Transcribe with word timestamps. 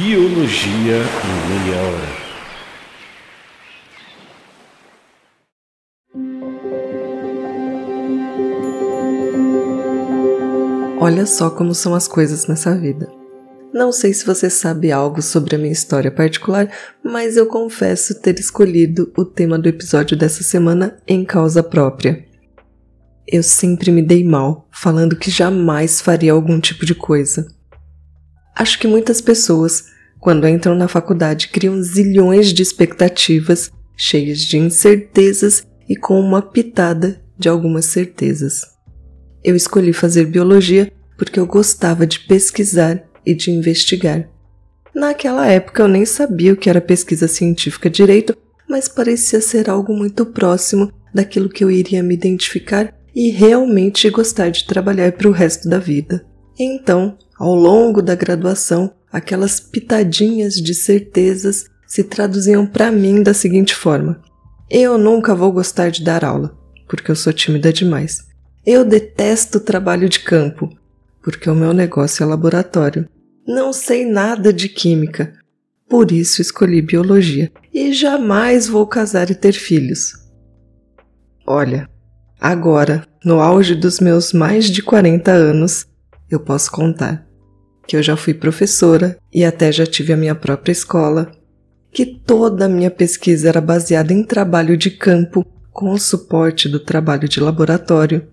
Biologia 0.00 1.02
em 1.24 1.36
meia 1.48 1.76
hora. 1.82 2.10
Olha 11.00 11.26
só 11.26 11.50
como 11.50 11.74
são 11.74 11.96
as 11.96 12.06
coisas 12.06 12.46
nessa 12.46 12.78
vida. 12.78 13.10
Não 13.74 13.90
sei 13.90 14.12
se 14.12 14.24
você 14.24 14.48
sabe 14.48 14.92
algo 14.92 15.20
sobre 15.20 15.56
a 15.56 15.58
minha 15.58 15.72
história 15.72 16.12
particular, 16.12 16.70
mas 17.04 17.36
eu 17.36 17.46
confesso 17.46 18.20
ter 18.20 18.38
escolhido 18.38 19.12
o 19.18 19.24
tema 19.24 19.58
do 19.58 19.68
episódio 19.68 20.16
dessa 20.16 20.44
semana 20.44 21.02
em 21.08 21.24
causa 21.24 21.60
própria. 21.60 22.24
Eu 23.26 23.42
sempre 23.42 23.90
me 23.90 24.02
dei 24.02 24.22
mal, 24.22 24.68
falando 24.70 25.16
que 25.16 25.28
jamais 25.28 26.00
faria 26.00 26.30
algum 26.30 26.60
tipo 26.60 26.86
de 26.86 26.94
coisa. 26.94 27.57
Acho 28.58 28.76
que 28.80 28.88
muitas 28.88 29.20
pessoas, 29.20 29.84
quando 30.18 30.48
entram 30.48 30.74
na 30.74 30.88
faculdade, 30.88 31.46
criam 31.46 31.80
zilhões 31.80 32.52
de 32.52 32.60
expectativas, 32.60 33.70
cheias 33.96 34.40
de 34.40 34.58
incertezas 34.58 35.62
e 35.88 35.94
com 35.94 36.18
uma 36.18 36.42
pitada 36.42 37.22
de 37.38 37.48
algumas 37.48 37.84
certezas. 37.84 38.62
Eu 39.44 39.54
escolhi 39.54 39.92
fazer 39.92 40.26
biologia 40.26 40.92
porque 41.16 41.38
eu 41.38 41.46
gostava 41.46 42.04
de 42.04 42.18
pesquisar 42.18 43.04
e 43.24 43.32
de 43.32 43.52
investigar. 43.52 44.28
Naquela 44.92 45.46
época 45.46 45.84
eu 45.84 45.88
nem 45.88 46.04
sabia 46.04 46.52
o 46.52 46.56
que 46.56 46.68
era 46.68 46.80
pesquisa 46.80 47.28
científica 47.28 47.88
direito, 47.88 48.36
mas 48.68 48.88
parecia 48.88 49.40
ser 49.40 49.70
algo 49.70 49.94
muito 49.94 50.26
próximo 50.26 50.92
daquilo 51.14 51.48
que 51.48 51.62
eu 51.62 51.70
iria 51.70 52.02
me 52.02 52.14
identificar 52.14 52.92
e 53.14 53.30
realmente 53.30 54.10
gostar 54.10 54.50
de 54.50 54.66
trabalhar 54.66 55.12
para 55.12 55.28
o 55.28 55.32
resto 55.32 55.68
da 55.68 55.78
vida. 55.78 56.26
Então, 56.58 57.16
ao 57.38 57.54
longo 57.54 58.02
da 58.02 58.14
graduação, 58.14 58.92
aquelas 59.12 59.60
pitadinhas 59.60 60.54
de 60.54 60.74
certezas 60.74 61.66
se 61.86 62.02
traduziam 62.02 62.66
para 62.66 62.90
mim 62.90 63.22
da 63.22 63.32
seguinte 63.32 63.74
forma: 63.74 64.20
eu 64.68 64.98
nunca 64.98 65.34
vou 65.34 65.52
gostar 65.52 65.90
de 65.90 66.02
dar 66.02 66.24
aula, 66.24 66.58
porque 66.88 67.10
eu 67.10 67.16
sou 67.16 67.32
tímida 67.32 67.72
demais. 67.72 68.26
Eu 68.66 68.84
detesto 68.84 69.60
trabalho 69.60 70.08
de 70.08 70.18
campo, 70.20 70.68
porque 71.22 71.48
o 71.48 71.54
meu 71.54 71.72
negócio 71.72 72.22
é 72.22 72.26
laboratório. 72.26 73.08
Não 73.46 73.72
sei 73.72 74.04
nada 74.04 74.52
de 74.52 74.68
química, 74.68 75.32
por 75.88 76.12
isso 76.12 76.42
escolhi 76.42 76.82
biologia 76.82 77.50
e 77.72 77.92
jamais 77.92 78.66
vou 78.68 78.86
casar 78.86 79.30
e 79.30 79.34
ter 79.34 79.52
filhos. 79.52 80.12
Olha, 81.46 81.88
agora, 82.38 83.06
no 83.24 83.40
auge 83.40 83.74
dos 83.74 84.00
meus 84.00 84.34
mais 84.34 84.66
de 84.66 84.82
40 84.82 85.30
anos, 85.30 85.86
eu 86.28 86.38
posso 86.38 86.70
contar 86.70 87.27
que 87.88 87.96
eu 87.96 88.02
já 88.02 88.18
fui 88.18 88.34
professora 88.34 89.16
e 89.32 89.42
até 89.42 89.72
já 89.72 89.86
tive 89.86 90.12
a 90.12 90.16
minha 90.16 90.34
própria 90.34 90.72
escola, 90.72 91.32
que 91.90 92.04
toda 92.04 92.66
a 92.66 92.68
minha 92.68 92.90
pesquisa 92.90 93.48
era 93.48 93.62
baseada 93.62 94.12
em 94.12 94.22
trabalho 94.22 94.76
de 94.76 94.90
campo 94.90 95.44
com 95.72 95.90
o 95.90 95.98
suporte 95.98 96.68
do 96.68 96.78
trabalho 96.78 97.26
de 97.26 97.40
laboratório, 97.40 98.28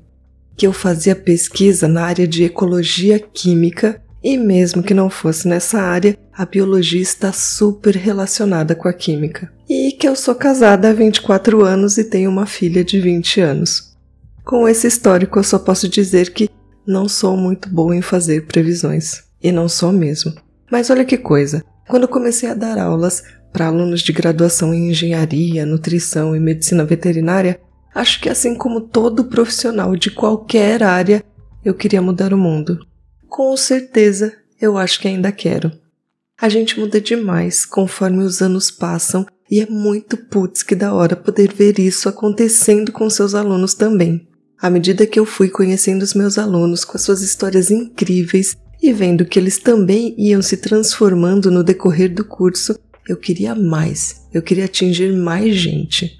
que 0.57 0.67
eu 0.67 0.73
fazia 0.73 1.15
pesquisa 1.15 1.87
na 1.87 2.03
área 2.03 2.27
de 2.27 2.43
ecologia 2.43 3.17
química 3.17 4.01
e 4.21 4.37
mesmo 4.37 4.83
que 4.83 4.93
não 4.93 5.09
fosse 5.09 5.47
nessa 5.47 5.79
área, 5.79 6.17
a 6.33 6.45
biologia 6.45 7.01
está 7.01 7.31
super 7.31 7.95
relacionada 7.95 8.75
com 8.75 8.89
a 8.89 8.93
química. 8.93 9.53
E 9.69 9.93
que 9.93 10.07
eu 10.07 10.17
sou 10.17 10.35
casada 10.35 10.89
há 10.89 10.93
24 10.93 11.63
anos 11.63 11.97
e 11.97 12.03
tenho 12.03 12.29
uma 12.29 12.45
filha 12.45 12.83
de 12.83 12.99
20 12.99 13.39
anos. 13.39 13.95
Com 14.43 14.67
esse 14.67 14.85
histórico, 14.85 15.39
eu 15.39 15.43
só 15.43 15.57
posso 15.57 15.87
dizer 15.87 16.33
que 16.33 16.49
não 16.85 17.07
sou 17.07 17.37
muito 17.37 17.69
boa 17.69 17.95
em 17.95 18.01
fazer 18.01 18.47
previsões. 18.47 19.24
E 19.45 19.51
não 19.51 19.69
sou 19.69 19.91
mesmo. 19.91 20.33
Mas 20.71 20.89
olha 20.89 21.05
que 21.05 21.19
coisa: 21.19 21.63
quando 21.87 22.07
comecei 22.07 22.49
a 22.49 22.55
dar 22.55 22.79
aulas 22.79 23.23
para 23.53 23.67
alunos 23.67 24.01
de 24.01 24.11
graduação 24.11 24.73
em 24.73 24.89
engenharia, 24.89 25.67
nutrição 25.67 26.35
e 26.35 26.39
medicina 26.39 26.83
veterinária, 26.83 27.61
acho 27.93 28.19
que 28.19 28.27
assim 28.27 28.55
como 28.55 28.81
todo 28.81 29.25
profissional 29.25 29.95
de 29.95 30.09
qualquer 30.09 30.81
área, 30.81 31.23
eu 31.63 31.75
queria 31.75 32.01
mudar 32.01 32.33
o 32.33 32.37
mundo. 32.39 32.79
Com 33.29 33.55
certeza, 33.55 34.33
eu 34.59 34.79
acho 34.79 34.99
que 34.99 35.07
ainda 35.07 35.31
quero. 35.31 35.71
A 36.41 36.49
gente 36.49 36.79
muda 36.79 36.99
demais 36.99 37.67
conforme 37.67 38.23
os 38.23 38.41
anos 38.41 38.71
passam 38.71 39.27
e 39.49 39.61
é 39.61 39.67
muito 39.67 40.17
putz 40.17 40.63
que 40.63 40.73
da 40.73 40.91
hora 40.91 41.15
poder 41.15 41.53
ver 41.53 41.77
isso 41.77 42.09
acontecendo 42.09 42.91
com 42.91 43.07
seus 43.11 43.35
alunos 43.35 43.75
também. 43.75 44.27
À 44.59 44.71
medida 44.71 45.05
que 45.05 45.19
eu 45.19 45.25
fui 45.25 45.49
conhecendo 45.49 46.01
os 46.01 46.15
meus 46.15 46.39
alunos 46.39 46.83
com 46.83 46.97
as 46.97 47.03
suas 47.03 47.21
histórias 47.21 47.69
incríveis 47.69 48.57
e 48.81 48.91
vendo 48.93 49.25
que 49.25 49.39
eles 49.39 49.57
também 49.57 50.15
iam 50.17 50.41
se 50.41 50.57
transformando 50.57 51.49
no 51.49 51.63
decorrer 51.63 52.13
do 52.13 52.23
curso, 52.23 52.77
eu 53.07 53.17
queria 53.17 53.55
mais, 53.55 54.27
eu 54.33 54.41
queria 54.41 54.65
atingir 54.65 55.13
mais 55.13 55.55
gente. 55.55 56.11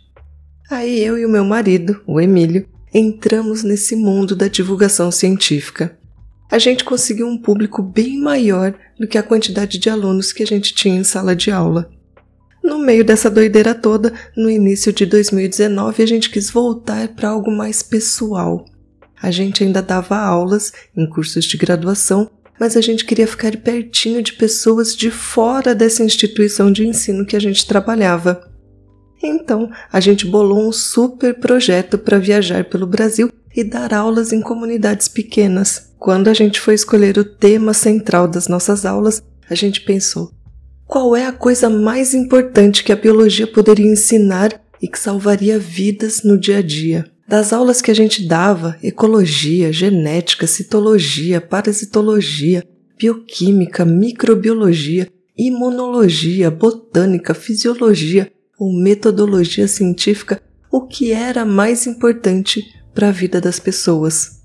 Aí 0.70 1.04
eu 1.04 1.18
e 1.18 1.26
o 1.26 1.30
meu 1.30 1.46
marido, 1.46 2.02
o 2.08 2.20
Emílio, 2.20 2.68
entramos 2.94 3.64
nesse 3.64 3.96
mundo 3.96 4.36
da 4.36 4.48
divulgação 4.48 5.12
científica 5.12 5.98
a 6.50 6.60
gente 6.60 6.84
conseguiu 6.84 7.28
um 7.28 7.38
público 7.38 7.82
bem 7.82 8.20
maior 8.20 8.74
do 9.00 9.08
que 9.08 9.18
a 9.18 9.24
quantidade 9.24 9.78
de 9.78 9.90
alunos 9.90 10.32
que 10.32 10.44
a 10.44 10.46
gente 10.46 10.74
tinha 10.74 10.96
em 10.96 11.04
sala 11.04 11.36
de 11.36 11.52
aula. 11.52 11.90
No 12.64 12.80
meio 12.80 13.04
dessa 13.04 13.30
doideira 13.30 13.76
toda, 13.76 14.14
no 14.36 14.50
início 14.50 14.94
de 14.94 15.06
2019, 15.06 16.02
a 16.02 16.06
gente 16.06 16.30
quis 16.30 16.50
voltar 16.50 17.10
para 17.10 17.30
algo 17.30 17.52
mais 17.52 17.84
pessoal. 17.84 18.66
A 19.22 19.32
gente 19.32 19.64
ainda 19.64 19.82
dava 19.82 20.18
aulas 20.18 20.72
em 20.96 21.08
cursos 21.08 21.46
de 21.46 21.58
graduação, 21.58 22.30
mas 22.60 22.78
a 22.78 22.82
gente 22.82 23.06
queria 23.06 23.28
ficar 23.28 23.56
pertinho 23.58 24.22
de 24.22 24.34
pessoas 24.34 24.96
de 24.96 25.12
fora 25.12 25.76
dessa 25.76 26.04
instituição 26.04 26.72
de 26.72 26.88
ensino 26.88 27.26
que 27.26 27.36
a 27.36 27.40
gente 27.40 27.66
trabalhava. 27.66 28.52
Então, 29.22 29.70
a 29.92 30.00
gente 30.00 30.26
bolou 30.26 30.68
um 30.68 30.72
super 30.72 31.34
projeto 31.36 31.98
para 31.98 32.20
viajar 32.20 32.66
pelo 32.66 32.86
Brasil 32.86 33.32
e 33.56 33.64
dar 33.64 33.94
aulas 33.94 34.32
em 34.32 34.42
comunidades 34.42 35.08
pequenas. 35.08 35.94
Quando 35.98 36.28
a 36.28 36.34
gente 36.34 36.60
foi 36.60 36.76
escolher 36.76 37.18
o 37.18 37.26
tema 37.26 37.74
central 37.74 38.28
das 38.28 38.48
nossas 38.48 38.86
aulas, 38.86 39.24
a 39.50 39.56
gente 39.56 39.82
pensou: 39.82 40.32
qual 40.86 41.16
é 41.16 41.26
a 41.26 41.32
coisa 41.32 41.70
mais 41.70 42.14
importante 42.14 42.84
que 42.84 42.92
a 42.92 42.96
biologia 42.96 43.48
poderia 43.48 43.92
ensinar 43.92 44.62
e 44.82 44.88
que 44.88 45.00
salvaria 45.00 45.58
vidas 45.58 46.22
no 46.24 46.38
dia 46.38 46.58
a 46.58 46.62
dia? 46.62 47.15
Das 47.28 47.52
aulas 47.52 47.82
que 47.82 47.90
a 47.90 47.94
gente 47.94 48.28
dava, 48.28 48.78
ecologia, 48.84 49.74
genética, 49.74 50.46
citologia, 50.46 51.42
parasitologia, 51.42 52.64
bioquímica, 52.98 53.84
microbiologia, 53.84 55.10
imunologia, 55.36 56.52
botânica, 56.52 57.34
fisiologia 57.34 58.32
ou 58.60 58.72
metodologia 58.72 59.68
científica, 59.68 60.40
o 60.72 60.82
que 60.82 61.12
era 61.12 61.44
mais 61.44 61.88
importante 61.88 62.64
para 62.94 63.10
a 63.10 63.12
vida 63.12 63.42
das 63.42 63.60
pessoas. 63.60 64.42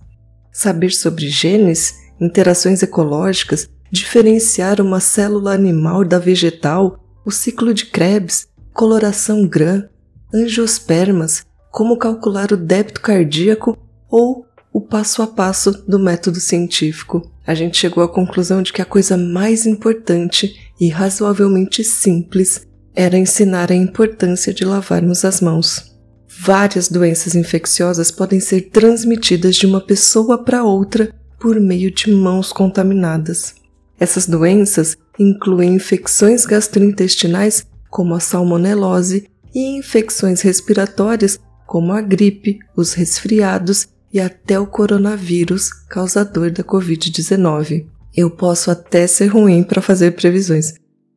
Saber 0.50 0.90
sobre 0.90 1.28
genes, 1.28 1.94
interações 2.18 2.82
ecológicas, 2.82 3.68
diferenciar 3.92 4.80
uma 4.80 5.00
célula 5.00 5.52
animal 5.52 6.04
da 6.04 6.18
vegetal, 6.18 6.98
o 7.26 7.30
ciclo 7.30 7.74
de 7.74 7.86
Krebs, 7.86 8.48
coloração 8.72 9.46
GRAM, 9.46 9.88
angiospermas, 10.32 11.44
como 11.70 11.96
calcular 11.96 12.52
o 12.52 12.56
débito 12.56 13.00
cardíaco 13.00 13.78
ou 14.08 14.46
o 14.72 14.80
passo 14.80 15.22
a 15.22 15.26
passo 15.26 15.72
do 15.86 15.98
método 15.98 16.40
científico. 16.40 17.30
A 17.46 17.54
gente 17.54 17.76
chegou 17.76 18.02
à 18.02 18.08
conclusão 18.08 18.62
de 18.62 18.72
que 18.72 18.82
a 18.82 18.84
coisa 18.84 19.16
mais 19.16 19.66
importante 19.66 20.72
e 20.80 20.88
razoavelmente 20.88 21.82
simples 21.82 22.66
era 22.94 23.16
ensinar 23.16 23.70
a 23.70 23.74
importância 23.74 24.52
de 24.52 24.64
lavarmos 24.64 25.24
as 25.24 25.40
mãos. 25.40 25.96
Várias 26.28 26.88
doenças 26.88 27.34
infecciosas 27.34 28.10
podem 28.10 28.40
ser 28.40 28.70
transmitidas 28.70 29.56
de 29.56 29.66
uma 29.66 29.80
pessoa 29.80 30.42
para 30.42 30.64
outra 30.64 31.12
por 31.38 31.58
meio 31.58 31.90
de 31.90 32.12
mãos 32.12 32.52
contaminadas. 32.52 33.54
Essas 33.98 34.26
doenças 34.26 34.96
incluem 35.18 35.74
infecções 35.74 36.46
gastrointestinais, 36.46 37.66
como 37.90 38.14
a 38.14 38.20
salmonelose, 38.20 39.28
e 39.54 39.76
infecções 39.76 40.40
respiratórias, 40.40 41.38
como 41.70 41.92
a 41.92 42.00
gripe, 42.00 42.58
os 42.76 42.94
resfriados 42.94 43.86
e 44.12 44.18
até 44.18 44.58
o 44.58 44.66
coronavírus, 44.66 45.72
causador 45.88 46.50
da 46.50 46.64
Covid-19. 46.64 47.86
Eu 48.12 48.28
posso 48.28 48.72
até 48.72 49.06
ser 49.06 49.28
ruim 49.28 49.62
para 49.62 49.80
fazer 49.80 50.16
previsões, 50.16 50.74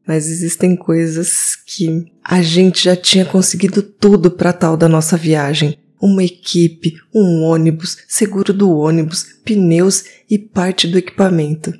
mas 0.08 0.28
existem 0.28 0.76
coisas 0.76 1.56
que 1.56 2.06
a 2.24 2.44
gente 2.44 2.84
já 2.84 2.96
tinha 2.96 3.26
conseguido 3.26 3.82
tudo 3.82 4.30
para 4.30 4.54
tal 4.54 4.78
da 4.78 4.88
nossa 4.88 5.18
viagem. 5.18 5.80
Uma 6.00 6.24
equipe, 6.24 6.98
um 7.12 7.42
ônibus, 7.42 7.98
seguro 8.08 8.54
do 8.54 8.70
ônibus, 8.78 9.26
pneus 9.44 10.04
e 10.30 10.38
parte 10.38 10.88
do 10.88 11.00
equipamento. 11.00 11.74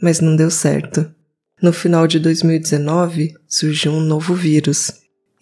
Mas 0.00 0.20
não 0.20 0.36
deu 0.36 0.52
certo. 0.52 1.12
No 1.60 1.72
final 1.72 2.06
de 2.06 2.20
2019 2.20 3.34
surgiu 3.48 3.90
um 3.90 4.00
novo 4.00 4.36
vírus. 4.36 4.92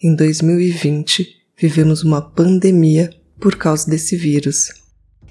Em 0.01 0.15
2020 0.15 1.37
vivemos 1.59 2.03
uma 2.03 2.21
pandemia 2.21 3.09
por 3.39 3.55
causa 3.55 3.89
desse 3.89 4.15
vírus. 4.15 4.69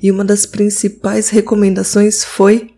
E 0.00 0.10
uma 0.10 0.24
das 0.24 0.46
principais 0.46 1.30
recomendações 1.30 2.22
foi 2.22 2.70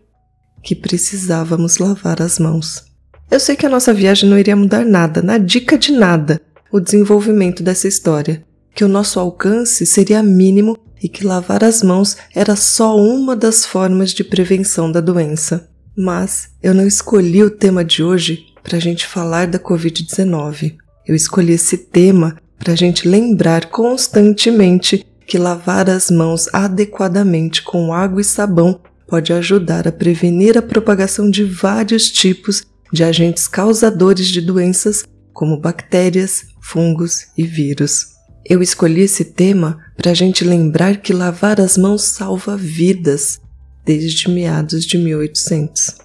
que 0.63 0.75
precisávamos 0.75 1.77
lavar 1.77 2.21
as 2.21 2.39
mãos. 2.39 2.83
Eu 3.29 3.39
sei 3.39 3.55
que 3.55 3.65
a 3.65 3.69
nossa 3.69 3.93
viagem 3.93 4.29
não 4.29 4.37
iria 4.37 4.55
mudar 4.55 4.85
nada, 4.85 5.21
na 5.21 5.37
dica 5.37 5.77
de 5.77 5.91
nada, 5.91 6.41
o 6.71 6.79
desenvolvimento 6.79 7.61
dessa 7.61 7.87
história, 7.87 8.43
que 8.73 8.83
o 8.83 8.87
nosso 8.87 9.19
alcance 9.19 9.85
seria 9.85 10.23
mínimo 10.23 10.77
e 11.01 11.09
que 11.09 11.25
lavar 11.25 11.63
as 11.63 11.81
mãos 11.81 12.15
era 12.33 12.55
só 12.55 12.97
uma 12.97 13.35
das 13.35 13.65
formas 13.65 14.11
de 14.13 14.23
prevenção 14.23 14.91
da 14.91 15.01
doença. 15.01 15.69
Mas 15.95 16.49
eu 16.61 16.73
não 16.73 16.87
escolhi 16.87 17.43
o 17.43 17.49
tema 17.49 17.83
de 17.83 18.03
hoje 18.03 18.45
para 18.63 18.77
a 18.77 18.79
gente 18.79 19.07
falar 19.07 19.47
da 19.47 19.59
Covid-19. 19.59 20.75
Eu 21.05 21.15
escolhi 21.15 21.53
esse 21.53 21.77
tema 21.77 22.37
para 22.61 22.73
a 22.73 22.75
gente 22.75 23.07
lembrar 23.07 23.71
constantemente 23.71 25.03
que 25.25 25.35
lavar 25.35 25.89
as 25.89 26.11
mãos 26.11 26.47
adequadamente 26.53 27.63
com 27.63 27.91
água 27.91 28.21
e 28.21 28.23
sabão 28.23 28.79
pode 29.07 29.33
ajudar 29.33 29.87
a 29.87 29.91
prevenir 29.91 30.55
a 30.55 30.61
propagação 30.61 31.27
de 31.27 31.43
vários 31.43 32.11
tipos 32.11 32.63
de 32.93 33.03
agentes 33.03 33.47
causadores 33.47 34.27
de 34.27 34.41
doenças, 34.41 35.03
como 35.33 35.59
bactérias, 35.59 36.43
fungos 36.61 37.29
e 37.35 37.43
vírus. 37.47 38.09
Eu 38.45 38.61
escolhi 38.61 39.01
esse 39.01 39.25
tema 39.25 39.79
para 39.97 40.11
a 40.11 40.13
gente 40.13 40.43
lembrar 40.43 40.97
que 40.97 41.13
lavar 41.13 41.59
as 41.59 41.79
mãos 41.79 42.03
salva 42.03 42.55
vidas 42.55 43.41
desde 43.83 44.29
meados 44.29 44.85
de 44.85 44.99
1800. 44.99 45.95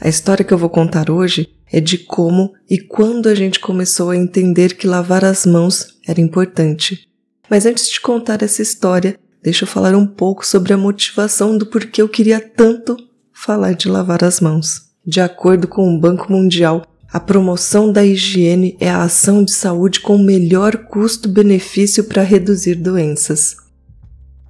A 0.00 0.08
história 0.08 0.44
que 0.44 0.52
eu 0.52 0.58
vou 0.58 0.70
contar 0.70 1.08
hoje 1.08 1.48
é 1.72 1.80
de 1.80 1.98
como 1.98 2.52
e 2.68 2.78
quando 2.78 3.28
a 3.28 3.34
gente 3.34 3.60
começou 3.60 4.10
a 4.10 4.16
entender 4.16 4.76
que 4.76 4.86
lavar 4.86 5.24
as 5.24 5.44
mãos 5.44 5.98
era 6.06 6.20
importante. 6.20 7.08
Mas 7.48 7.66
antes 7.66 7.88
de 7.90 8.00
contar 8.00 8.42
essa 8.42 8.62
história, 8.62 9.18
deixa 9.42 9.64
eu 9.64 9.68
falar 9.68 9.94
um 9.94 10.06
pouco 10.06 10.46
sobre 10.46 10.72
a 10.72 10.78
motivação 10.78 11.56
do 11.56 11.66
porquê 11.66 12.02
eu 12.02 12.08
queria 12.08 12.40
tanto 12.40 12.96
falar 13.32 13.72
de 13.72 13.88
lavar 13.88 14.24
as 14.24 14.40
mãos. 14.40 14.88
De 15.06 15.20
acordo 15.20 15.66
com 15.68 15.94
o 15.94 15.98
Banco 15.98 16.30
Mundial, 16.30 16.84
a 17.10 17.18
promoção 17.18 17.90
da 17.90 18.04
higiene 18.04 18.76
é 18.78 18.90
a 18.90 19.02
ação 19.02 19.42
de 19.42 19.52
saúde 19.52 20.00
com 20.00 20.18
melhor 20.18 20.76
custo-benefício 20.88 22.04
para 22.04 22.22
reduzir 22.22 22.74
doenças. 22.74 23.56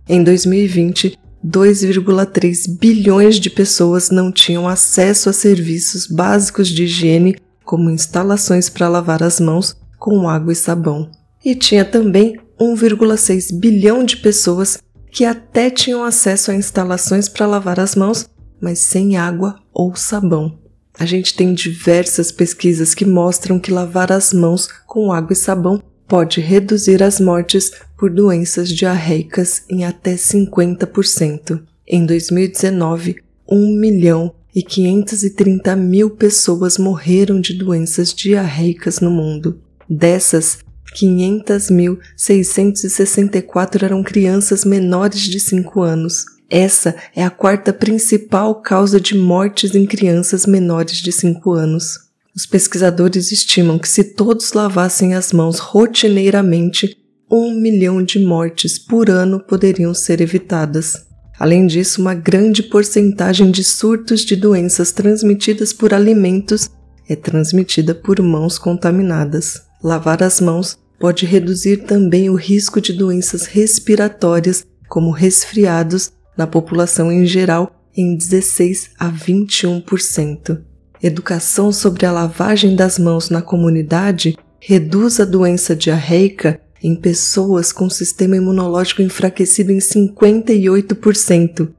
Em 0.09 0.25
2020, 0.25 1.17
2,3 1.45 2.79
bilhões 2.79 3.37
de 3.37 3.49
pessoas 3.49 4.11
não 4.11 4.33
tinham 4.33 4.69
acesso 4.69 5.31
a 5.31 5.33
serviços 5.33 6.07
básicos 6.07 6.69
de 6.69 6.85
higiene, 6.85 7.37
como 7.65 7.91
instalações 7.91 8.69
para 8.69 8.89
lavar 8.89 9.23
as 9.23 9.39
mãos 9.39 9.77
com 9.99 10.29
água 10.29 10.53
e 10.53 10.57
sabão. 10.57 11.11
E 11.45 11.55
tinha 11.55 11.85
também 11.85 12.39
1,6 12.59 13.59
bilhão 13.59 14.05
de 14.05 14.17
pessoas 14.17 14.79
que 15.11 15.25
até 15.25 15.71
tinham 15.71 16.05
acesso 16.05 16.51
a 16.51 16.55
instalações 16.55 17.29
para 17.29 17.47
lavar 17.47 17.79
as 17.79 17.95
mãos, 17.95 18.29
mas 18.61 18.81
sem 18.81 19.17
água 19.17 19.61
ou 19.73 19.95
sabão. 19.95 20.59
A 20.99 21.07
gente 21.07 21.35
tem 21.35 21.55
diversas 21.55 22.33
pesquisas 22.33 22.95
que 22.95 23.05
mostram 23.05 23.61
que 23.61 23.71
lavar 23.71 24.11
as 24.11 24.33
mãos 24.33 24.69
com 24.87 25.13
água 25.13 25.33
e 25.33 25.37
sabão 25.37 25.81
pode 26.09 26.41
reduzir 26.41 27.03
as 27.03 27.21
mortes 27.21 27.71
por 27.97 28.11
doenças 28.11 28.71
diarreicas 28.71 29.63
em 29.69 29.85
até 29.85 30.15
50%. 30.15 31.61
Em 31.87 32.07
2019, 32.07 33.17
1 33.47 33.79
milhão 33.79 34.35
e 34.55 34.63
530 34.63 35.77
mil 35.77 36.09
pessoas 36.11 36.79
morreram 36.79 37.39
de 37.41 37.53
doenças 37.55 38.15
diarreicas 38.15 39.01
no 39.01 39.11
mundo. 39.11 39.61
Dessas, 39.89 40.59
500.664 40.97 43.83
eram 43.83 44.03
crianças 44.03 44.65
menores 44.65 45.21
de 45.21 45.39
5 45.39 45.83
anos. 45.83 46.25
Essa 46.51 46.97
é 47.15 47.23
a 47.23 47.31
quarta 47.31 47.75
principal 47.75 48.63
causa 48.63 48.99
de 48.99 49.15
mortes 49.15 49.75
em 49.75 49.85
crianças 49.85 50.47
menores 50.47 50.97
de 50.97 51.13
5 51.13 51.53
anos. 51.53 52.08
Os 52.39 52.47
pesquisadores 52.47 53.33
estimam 53.33 53.81
que 53.81 53.89
se 53.89 54.05
todos 54.15 54.53
lavassem 54.53 55.13
as 55.13 55.33
mãos 55.33 55.59
rotineiramente, 55.59 56.97
um 57.29 57.53
milhão 57.53 58.01
de 58.01 58.25
mortes 58.25 58.79
por 58.79 59.11
ano 59.11 59.41
poderiam 59.41 59.93
ser 59.93 60.21
evitadas. 60.21 61.05
Além 61.37 61.67
disso, 61.67 62.01
uma 62.01 62.15
grande 62.15 62.63
porcentagem 62.63 63.51
de 63.51 63.65
surtos 63.65 64.21
de 64.21 64.37
doenças 64.37 64.93
transmitidas 64.93 65.73
por 65.73 65.93
alimentos 65.93 66.71
é 67.09 67.17
transmitida 67.17 67.93
por 67.93 68.23
mãos 68.23 68.57
contaminadas. 68.57 69.61
Lavar 69.83 70.23
as 70.23 70.41
mãos 70.41 70.79
pode 70.97 71.27
reduzir 71.27 71.79
também 71.87 72.31
o 72.31 72.37
risco 72.37 72.81
de 72.81 72.93
doenças 72.93 73.47
respiratórias, 73.47 74.65
como 74.89 75.11
resfriados, 75.11 76.13
na 76.37 76.47
população 76.47 77.11
em 77.11 77.27
geral 77.27 77.73
em 77.97 78.17
16 78.17 78.91
a 78.97 79.11
21%. 79.11 80.68
Educação 81.03 81.71
sobre 81.71 82.07
a 82.07 82.13
lavagem 82.13 82.75
das 82.75 82.99
mãos 82.99 83.31
na 83.31 83.41
comunidade 83.41 84.37
reduz 84.61 85.21
a 85.21 85.25
doença 85.25 85.77
diarreica 85.77 86.61
em 86.83 86.97
pessoas 86.97 87.73
com 87.73 87.89
sistema 87.89 88.37
imunológico 88.37 89.01
enfraquecido 89.03 89.71
em 89.73 89.79
58% 89.79 91.71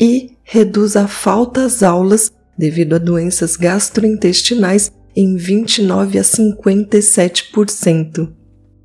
e 0.00 0.36
reduz 0.42 0.96
a 0.96 1.08
falta 1.08 1.64
às 1.64 1.82
aulas 1.82 2.32
devido 2.56 2.94
a 2.94 2.98
doenças 2.98 3.56
gastrointestinais 3.56 4.90
em 5.14 5.36
29 5.36 6.18
a 6.18 6.22
57%. 6.22 8.32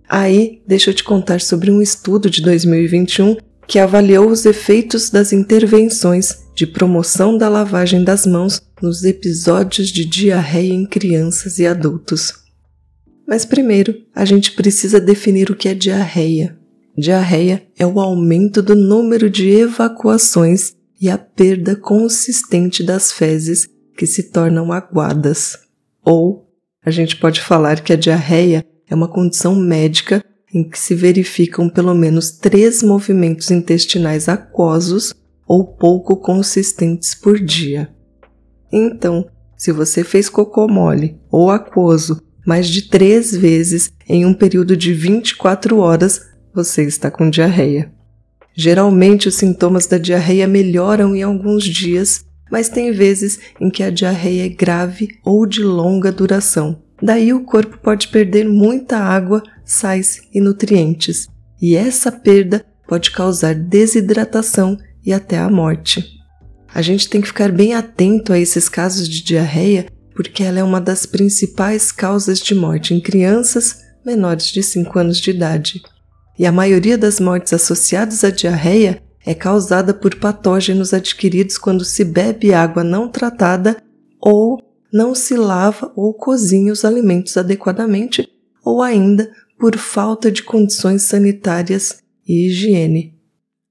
Aí, 0.08 0.62
deixa 0.68 0.92
eu 0.92 0.94
te 0.94 1.04
contar 1.04 1.42
sobre 1.42 1.72
um 1.72 1.82
estudo 1.82 2.30
de 2.30 2.40
2021 2.42 3.38
que 3.68 3.80
avaliou 3.80 4.30
os 4.30 4.46
efeitos 4.46 5.10
das 5.10 5.34
intervenções 5.34 6.44
de 6.56 6.68
promoção 6.68 7.38
da 7.38 7.50
lavagem 7.50 8.04
das 8.04 8.26
mãos 8.26 8.62
nos 8.82 9.04
episódios 9.04 9.90
de 9.90 10.06
diarreia 10.06 10.74
em 10.74 10.86
crianças 10.86 11.60
e 11.60 11.66
adultos. 11.66 12.34
Mas 13.28 13.46
primeiro, 13.46 13.96
a 14.14 14.26
gente 14.26 14.52
precisa 14.52 15.00
definir 15.00 15.50
o 15.50 15.56
que 15.56 15.70
é 15.70 15.74
diarreia. 15.74 16.58
Diarreia 16.98 17.66
é 17.78 17.86
o 17.86 18.00
aumento 18.00 18.62
do 18.62 18.76
número 18.76 19.30
de 19.30 19.50
evacuações 19.50 20.76
e 21.00 21.10
a 21.10 21.18
perda 21.18 21.76
consistente 21.76 22.84
das 22.84 23.12
fezes 23.12 23.68
que 23.98 24.06
se 24.06 24.32
tornam 24.32 24.72
aguadas. 24.72 25.58
Ou 26.04 26.48
a 26.86 26.92
gente 26.92 27.16
pode 27.16 27.42
falar 27.42 27.82
que 27.82 27.94
a 27.94 27.98
diarreia 27.98 28.66
é 28.90 28.94
uma 28.94 29.08
condição 29.08 29.56
médica 29.56 30.24
em 30.54 30.64
que 30.64 30.78
se 30.78 30.94
verificam 30.94 31.68
pelo 31.68 31.96
menos 31.96 32.32
três 32.32 32.84
movimentos 32.84 33.50
intestinais 33.50 34.30
aquosos 34.30 35.14
ou 35.48 35.66
pouco 35.66 36.16
consistentes 36.16 37.16
por 37.16 37.40
dia. 37.40 37.90
Então, 38.72 39.28
se 39.58 39.72
você 39.72 40.04
fez 40.04 40.30
cocô 40.30 40.68
mole 40.68 41.18
ou 41.32 41.50
aquoso 41.50 42.22
mais 42.46 42.68
de 42.68 42.90
três 42.90 43.36
vezes 43.36 43.92
em 44.08 44.26
um 44.26 44.34
período 44.34 44.76
de 44.76 44.94
24 44.94 45.78
horas, 45.78 46.22
você 46.54 46.84
está 46.84 47.10
com 47.10 47.30
diarreia. 47.30 47.92
Geralmente, 48.56 49.28
os 49.28 49.36
sintomas 49.36 49.88
da 49.88 49.98
diarreia 49.98 50.48
melhoram 50.48 51.16
em 51.16 51.24
alguns 51.24 51.64
dias, 51.64 52.26
mas 52.52 52.70
tem 52.70 52.92
vezes 52.92 53.40
em 53.60 53.70
que 53.70 53.82
a 53.82 53.90
diarreia 53.90 54.46
é 54.46 54.50
grave 54.50 55.08
ou 55.24 55.46
de 55.46 55.64
longa 55.64 56.12
duração. 56.12 56.82
Daí 57.02 57.34
o 57.34 57.44
corpo 57.44 57.80
pode 57.80 58.10
perder 58.10 58.48
muita 58.48 58.98
água, 58.98 59.42
sais 59.66 60.22
e 60.34 60.40
nutrientes, 60.40 61.28
e 61.62 61.76
essa 61.76 62.12
perda 62.12 62.66
pode 62.88 63.12
causar 63.12 63.56
desidratação 63.56 64.78
e 65.06 65.14
até 65.14 65.38
a 65.38 65.50
morte. 65.50 66.06
A 66.74 66.82
gente 66.82 67.08
tem 67.08 67.22
que 67.22 67.28
ficar 67.28 67.52
bem 67.52 67.74
atento 67.74 68.34
a 68.34 68.40
esses 68.40 68.68
casos 68.68 69.08
de 69.08 69.24
diarreia, 69.24 69.86
porque 70.16 70.44
ela 70.44 70.60
é 70.60 70.64
uma 70.64 70.82
das 70.82 71.06
principais 71.06 71.92
causas 71.92 72.40
de 72.40 72.56
morte 72.56 72.94
em 72.94 73.00
crianças 73.00 73.84
menores 74.06 74.48
de 74.48 74.62
5 74.62 75.00
anos 75.00 75.18
de 75.20 75.32
idade. 75.32 75.82
E 76.38 76.46
a 76.46 76.52
maioria 76.52 76.98
das 76.98 77.20
mortes 77.20 77.54
associadas 77.54 78.24
à 78.24 78.30
diarreia 78.30 79.02
é 79.26 79.34
causada 79.34 79.94
por 79.94 80.16
patógenos 80.16 80.94
adquiridos 80.94 81.58
quando 81.58 81.86
se 81.86 82.04
bebe 82.04 82.54
água 82.54 82.84
não 82.84 83.08
tratada 83.08 83.78
ou 84.20 84.60
não 84.92 85.16
se 85.16 85.36
lava 85.36 85.92
ou 85.96 86.14
cozinha 86.14 86.74
os 86.74 86.84
alimentos 86.84 87.38
adequadamente, 87.38 88.28
ou 88.64 88.82
ainda 88.82 89.32
por 89.64 89.78
falta 89.78 90.30
de 90.30 90.44
condições 90.44 91.04
sanitárias 91.04 92.00
e 92.28 92.48
higiene. 92.48 93.18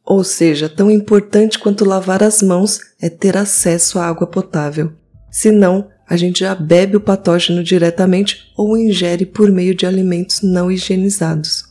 Ou 0.03 0.25
seja, 0.25 0.67
tão 0.67 0.91
importante 0.91 1.59
quanto 1.59 1.85
lavar 1.85 2.23
as 2.23 2.41
mãos 2.41 2.81
é 2.99 3.11
ter 3.11 3.37
acesso 3.37 3.99
à 3.99 4.07
água 4.07 4.27
potável. 4.27 4.91
Senão, 5.31 5.91
a 6.09 6.17
gente 6.17 6.41
já 6.41 6.55
bebe 6.55 6.97
o 6.97 7.01
patógeno 7.01 7.63
diretamente 7.63 8.51
ou 8.57 8.75
ingere 8.79 9.27
por 9.27 9.53
meio 9.53 9.75
de 9.75 9.85
alimentos 9.85 10.41
não 10.41 10.73
higienizados. 10.73 11.65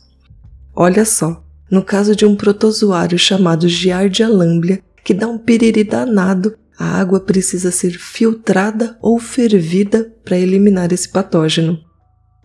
Olha 0.72 1.04
só, 1.04 1.44
no 1.68 1.82
caso 1.82 2.14
de 2.14 2.24
um 2.24 2.36
protozoário 2.36 3.18
chamado 3.18 3.68
Giardia 3.68 4.28
lamblia, 4.28 4.80
que 5.02 5.12
dá 5.12 5.26
um 5.26 5.36
piriri 5.36 5.82
danado, 5.82 6.56
a 6.78 7.00
água 7.00 7.18
precisa 7.18 7.72
ser 7.72 7.98
filtrada 7.98 8.96
ou 9.02 9.18
fervida 9.18 10.14
para 10.24 10.38
eliminar 10.38 10.92
esse 10.92 11.08
patógeno. 11.08 11.76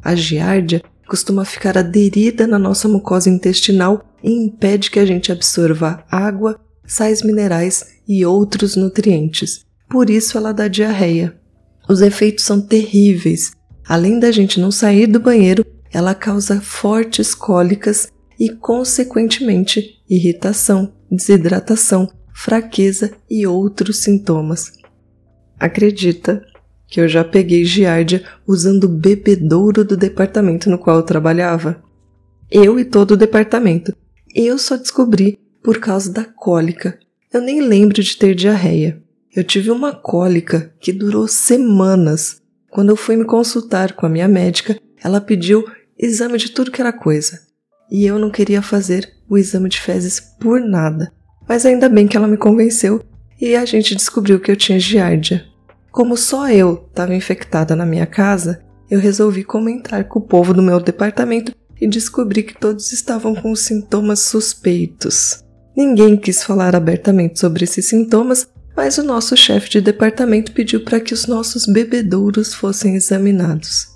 A 0.03 0.15
giardia 0.15 0.81
costuma 1.07 1.45
ficar 1.45 1.77
aderida 1.77 2.45
na 2.45 2.59
nossa 2.59 2.87
mucosa 2.87 3.29
intestinal 3.29 4.03
e 4.23 4.31
impede 4.31 4.91
que 4.91 4.99
a 4.99 5.05
gente 5.05 5.31
absorva 5.31 6.03
água, 6.11 6.59
sais 6.85 7.21
minerais 7.21 7.85
e 8.07 8.25
outros 8.25 8.75
nutrientes. 8.75 9.65
Por 9.89 10.09
isso 10.09 10.37
ela 10.37 10.53
dá 10.53 10.67
diarreia. 10.67 11.35
Os 11.87 12.01
efeitos 12.01 12.43
são 12.43 12.59
terríveis. 12.59 13.51
Além 13.87 14.19
da 14.19 14.31
gente 14.31 14.59
não 14.59 14.69
sair 14.69 15.07
do 15.07 15.19
banheiro, 15.19 15.65
ela 15.93 16.13
causa 16.13 16.59
fortes 16.59 17.33
cólicas 17.33 18.09
e, 18.37 18.49
consequentemente, 18.49 20.01
irritação, 20.09 20.93
desidratação, 21.09 22.11
fraqueza 22.33 23.11
e 23.29 23.47
outros 23.47 24.03
sintomas. 24.03 24.73
Acredita 25.57 26.45
que 26.87 27.01
eu 27.01 27.07
já 27.07 27.23
peguei 27.23 27.65
giardia 27.65 28.23
usando 28.47 28.85
o 28.85 28.89
bebedouro 28.89 29.83
do 29.83 29.97
departamento 29.97 30.69
no 30.69 30.77
qual 30.77 30.97
eu 30.97 31.03
trabalhava? 31.03 31.83
Eu 32.49 32.79
e 32.79 32.85
todo 32.85 33.11
o 33.11 33.17
departamento. 33.17 33.95
Eu 34.33 34.57
só 34.57 34.77
descobri 34.77 35.37
por 35.61 35.79
causa 35.79 36.11
da 36.11 36.23
cólica. 36.23 36.97
Eu 37.33 37.41
nem 37.41 37.61
lembro 37.61 38.01
de 38.01 38.17
ter 38.17 38.33
diarreia. 38.33 39.01
Eu 39.35 39.43
tive 39.43 39.69
uma 39.69 39.93
cólica 39.93 40.73
que 40.79 40.93
durou 40.93 41.27
semanas. 41.27 42.41
Quando 42.71 42.89
eu 42.89 42.95
fui 42.95 43.17
me 43.17 43.25
consultar 43.25 43.93
com 43.93 44.05
a 44.05 44.09
minha 44.09 44.27
médica, 44.27 44.79
ela 45.03 45.19
pediu 45.19 45.65
exame 45.99 46.37
de 46.37 46.51
tudo 46.51 46.71
que 46.71 46.81
era 46.81 46.93
coisa. 46.93 47.39
E 47.91 48.05
eu 48.05 48.17
não 48.17 48.29
queria 48.29 48.61
fazer 48.61 49.11
o 49.29 49.37
exame 49.37 49.67
de 49.69 49.81
fezes 49.81 50.19
por 50.19 50.61
nada. 50.61 51.11
Mas 51.47 51.65
ainda 51.65 51.89
bem 51.89 52.07
que 52.07 52.15
ela 52.15 52.27
me 52.27 52.37
convenceu 52.37 53.03
e 53.39 53.55
a 53.55 53.65
gente 53.65 53.95
descobriu 53.95 54.39
que 54.39 54.51
eu 54.51 54.55
tinha 54.55 54.79
giardia. 54.79 55.45
Como 55.97 56.15
só 56.15 56.47
eu 56.47 56.85
estava 56.87 57.15
infectada 57.15 57.75
na 57.75 57.83
minha 57.83 58.05
casa, 58.05 58.63
eu 58.87 58.99
resolvi 58.99 59.43
comentar 59.43 60.07
com 60.07 60.19
o 60.19 60.21
povo 60.21 60.53
do 60.53 60.61
meu 60.61 60.79
departamento 60.79 61.55
e 61.81 61.87
descobri 61.87 62.43
que 62.43 62.53
todos 62.53 62.91
estavam 62.91 63.33
com 63.33 63.55
sintomas 63.55 64.19
suspeitos. 64.19 65.43
Ninguém 65.75 66.15
quis 66.15 66.43
falar 66.43 66.75
abertamente 66.75 67.39
sobre 67.39 67.63
esses 67.63 67.87
sintomas, 67.87 68.47
mas 68.75 68.99
o 68.99 69.03
nosso 69.03 69.35
chefe 69.35 69.71
de 69.71 69.81
departamento 69.81 70.51
pediu 70.51 70.83
para 70.83 70.99
que 70.99 71.15
os 71.15 71.25
nossos 71.25 71.65
bebedouros 71.65 72.53
fossem 72.53 72.93
examinados. 72.93 73.87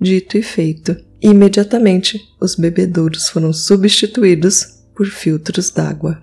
Dito 0.00 0.38
e 0.38 0.42
feito, 0.42 0.96
imediatamente 1.20 2.18
os 2.40 2.54
bebedouros 2.54 3.28
foram 3.28 3.52
substituídos 3.52 4.78
por 4.96 5.04
filtros 5.08 5.68
d'água. 5.68 6.22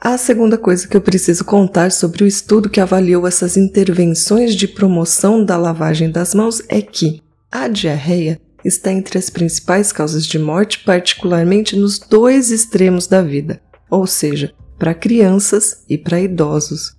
A 0.00 0.16
segunda 0.16 0.56
coisa 0.56 0.86
que 0.86 0.96
eu 0.96 1.00
preciso 1.00 1.44
contar 1.44 1.90
sobre 1.90 2.22
o 2.22 2.26
estudo 2.26 2.70
que 2.70 2.80
avaliou 2.80 3.26
essas 3.26 3.56
intervenções 3.56 4.54
de 4.54 4.68
promoção 4.68 5.44
da 5.44 5.56
lavagem 5.56 6.08
das 6.08 6.34
mãos 6.34 6.62
é 6.68 6.80
que 6.80 7.20
a 7.50 7.66
diarreia 7.66 8.40
está 8.64 8.92
entre 8.92 9.18
as 9.18 9.28
principais 9.28 9.90
causas 9.90 10.24
de 10.24 10.38
morte, 10.38 10.84
particularmente 10.84 11.74
nos 11.74 11.98
dois 11.98 12.52
extremos 12.52 13.08
da 13.08 13.22
vida, 13.22 13.60
ou 13.90 14.06
seja, 14.06 14.54
para 14.78 14.94
crianças 14.94 15.82
e 15.88 15.98
para 15.98 16.20
idosos. 16.20 16.96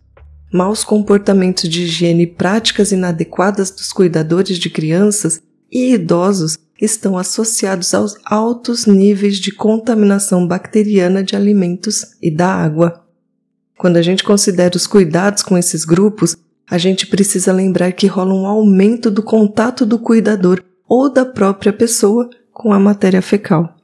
Maus 0.52 0.84
comportamentos 0.84 1.70
de 1.70 1.84
higiene 1.84 2.24
e 2.24 2.28
práticas 2.28 2.92
inadequadas 2.92 3.72
dos 3.72 3.94
cuidadores 3.94 4.58
de 4.58 4.70
crianças 4.70 5.42
e 5.72 5.94
idosos 5.94 6.58
estão 6.80 7.18
associados 7.18 7.94
aos 7.94 8.16
altos 8.26 8.86
níveis 8.86 9.38
de 9.38 9.52
contaminação 9.52 10.48
bacteriana 10.48 11.24
de 11.24 11.36
alimentos 11.36 12.16
e 12.22 12.32
da 12.32 12.48
água. 12.48 13.06
Quando 13.78 13.98
a 13.98 14.02
gente 14.02 14.24
considera 14.24 14.76
os 14.76 14.88
cuidados 14.88 15.44
com 15.44 15.58
esses 15.58 15.86
grupos, 15.86 16.36
a 16.70 16.78
gente 16.78 17.08
precisa 17.08 17.52
lembrar 17.52 17.92
que 17.92 18.08
rola 18.08 18.34
um 18.34 18.46
aumento 18.46 19.10
do 19.10 19.24
contato 19.24 19.86
do 19.86 19.98
cuidador 19.98 20.64
ou 20.88 21.12
da 21.12 21.26
própria 21.26 21.74
pessoa 21.74 22.30
com 22.52 22.72
a 22.72 22.80
matéria 22.80 23.22
fecal. 23.22 23.76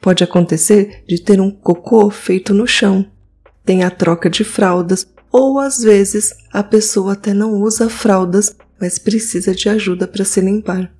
Pode 0.00 0.22
acontecer 0.22 1.04
de 1.06 1.20
ter 1.20 1.40
um 1.40 1.50
cocô 1.50 2.10
feito 2.10 2.52
no 2.52 2.66
chão, 2.66 3.10
tem 3.64 3.82
a 3.82 3.90
troca 3.90 4.28
de 4.28 4.44
fraldas, 4.44 5.06
ou 5.32 5.58
às 5.58 5.82
vezes 5.82 6.32
a 6.52 6.62
pessoa 6.62 7.14
até 7.14 7.34
não 7.34 7.54
usa 7.54 7.88
fraldas, 7.88 8.54
mas 8.80 8.98
precisa 8.98 9.54
de 9.54 9.68
ajuda 9.68 10.06
para 10.06 10.24
se 10.24 10.40
limpar. 10.40 10.94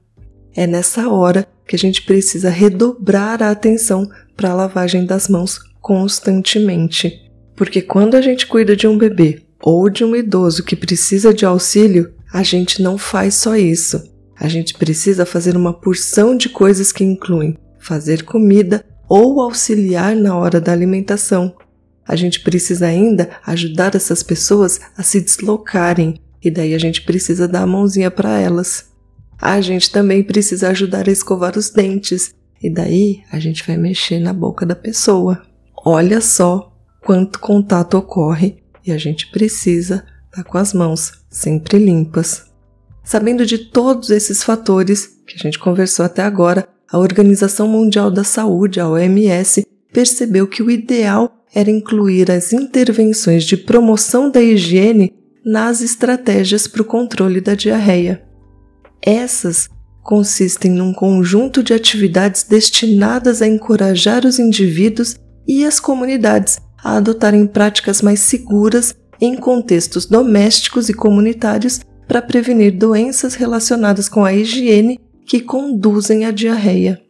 É 0.57 0.67
nessa 0.67 1.09
hora 1.09 1.47
que 1.67 1.75
a 1.75 1.79
gente 1.79 2.03
precisa 2.03 2.49
redobrar 2.49 3.43
a 3.43 3.51
atenção 3.51 4.09
para 4.37 4.51
a 4.51 4.55
lavagem 4.55 5.05
das 5.05 5.29
mãos 5.29 5.59
constantemente. 5.81 7.31
Porque 7.57 7.83
quando 7.83 8.15
a 8.15 8.21
gente 8.21 8.47
cuida 8.47 8.77
de 8.77 8.87
um 8.87 8.97
bebê 8.97 9.43
ou 9.61 9.89
de 9.89 10.05
um 10.05 10.15
idoso 10.15 10.65
que 10.65 10.77
precisa 10.77 11.33
de 11.33 11.45
auxílio, 11.45 12.13
a 12.33 12.43
gente 12.43 12.83
não 12.83 12.99
faz 12.99 13.35
só 13.35 13.57
isso. 13.57 14.03
A 14.39 14.49
gente 14.49 14.75
precisa 14.75 15.25
fazer 15.25 15.57
uma 15.57 15.73
porção 15.73 16.37
de 16.37 16.49
coisas 16.49 16.91
que 16.91 17.05
incluem 17.05 17.57
fazer 17.79 18.25
comida 18.25 18.85
ou 19.09 19.41
auxiliar 19.41 20.17
na 20.17 20.37
hora 20.37 20.61
da 20.61 20.73
alimentação. 20.73 21.55
A 22.07 22.17
gente 22.17 22.41
precisa 22.41 22.87
ainda 22.87 23.31
ajudar 23.47 23.95
essas 23.95 24.23
pessoas 24.23 24.81
a 24.97 25.03
se 25.03 25.21
deslocarem 25.21 26.21
e 26.43 26.51
daí 26.51 26.75
a 26.75 26.79
gente 26.79 27.03
precisa 27.03 27.49
dar 27.49 27.63
a 27.63 27.67
mãozinha 27.67 28.11
para 28.11 28.39
elas. 28.39 28.94
A 29.41 29.61
gente 29.61 29.91
também 29.91 30.23
precisa 30.23 30.69
ajudar 30.69 31.09
a 31.09 31.13
escovar 31.13 31.59
os 31.59 31.71
dentes, 31.71 32.35
e 32.63 32.71
daí 32.73 33.23
a 33.31 33.39
gente 33.39 33.67
vai 33.67 33.77
mexer 33.77 34.19
na 34.19 34.33
boca 34.33 34.65
da 34.65 34.75
pessoa. 34.75 35.43
Olha 35.85 36.21
só 36.21 36.73
quanto 37.05 37.39
contato 37.39 37.99
ocorre 37.99 38.57
e 38.87 38.91
a 38.91 38.99
gente 38.99 39.31
precisa 39.31 39.97
estar 40.31 40.43
tá 40.43 40.45
com 40.45 40.57
as 40.57 40.73
mãos 40.73 41.13
sempre 41.29 41.79
limpas. 41.79 42.47
Sabendo 43.05 43.45
de 43.45 43.59
todos 43.59 44.11
esses 44.11 44.43
fatores 44.43 45.07
que 45.27 45.35
a 45.37 45.39
gente 45.39 45.59
conversou 45.59 46.07
até 46.07 46.23
agora, 46.23 46.67
a 46.91 46.99
Organização 46.99 47.69
Mundial 47.69 48.11
da 48.11 48.25
Saúde, 48.25 48.81
a 48.81 48.89
OMS, 48.89 49.67
percebeu 49.93 50.47
que 50.47 50.63
o 50.63 50.71
ideal 50.71 51.45
era 51.55 51.71
incluir 51.71 52.31
as 52.31 52.53
intervenções 52.53 53.45
de 53.45 53.57
promoção 53.57 54.31
da 54.31 54.43
higiene 54.43 55.13
nas 55.45 55.83
estratégias 55.83 56.67
para 56.67 56.83
o 56.83 56.85
controle 56.85 57.41
da 57.41 57.55
diarreia. 57.55 58.24
Essas 59.05 59.69
consistem 60.03 60.71
num 60.71 60.93
conjunto 60.93 61.63
de 61.63 61.75
atividades 61.75 62.45
destinadas 62.45 63.43
a 63.43 63.47
encorajar 63.47 64.25
os 64.25 64.39
indivíduos 64.39 65.17
e 65.47 65.65
as 65.65 65.79
comunidades 65.79 66.59
a 66.83 66.97
adotarem 66.97 67.47
práticas 67.47 68.01
mais 68.01 68.21
seguras 68.21 68.95
em 69.21 69.37
contextos 69.37 70.07
domésticos 70.07 70.89
e 70.89 70.95
comunitários 70.95 71.81
para 72.09 72.23
prevenir 72.23 72.77
doenças 72.77 73.35
relacionadas 73.35 74.09
com 74.09 74.25
a 74.25 74.33
higiene 74.33 75.01
que 75.27 75.41
conduzem 75.41 76.25
à 76.25 76.31
diarreia. 76.31 77.01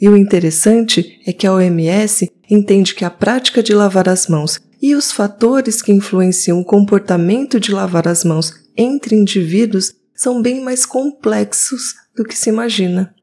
E 0.00 0.08
o 0.08 0.16
interessante 0.16 1.20
é 1.26 1.32
que 1.32 1.46
a 1.46 1.54
OMS 1.54 2.30
entende 2.50 2.94
que 2.94 3.04
a 3.04 3.10
prática 3.10 3.62
de 3.62 3.72
lavar 3.72 4.08
as 4.08 4.28
mãos 4.28 4.60
e 4.80 4.94
os 4.94 5.10
fatores 5.10 5.80
que 5.80 5.92
influenciam 5.92 6.60
o 6.60 6.64
comportamento 6.64 7.58
de 7.58 7.72
lavar 7.72 8.06
as 8.06 8.24
mãos 8.24 8.52
entre 8.76 9.16
indivíduos 9.16 9.94
são 10.14 10.40
bem 10.40 10.62
mais 10.62 10.86
complexos 10.86 11.94
do 12.16 12.24
que 12.24 12.36
se 12.36 12.50
imagina. 12.50 13.14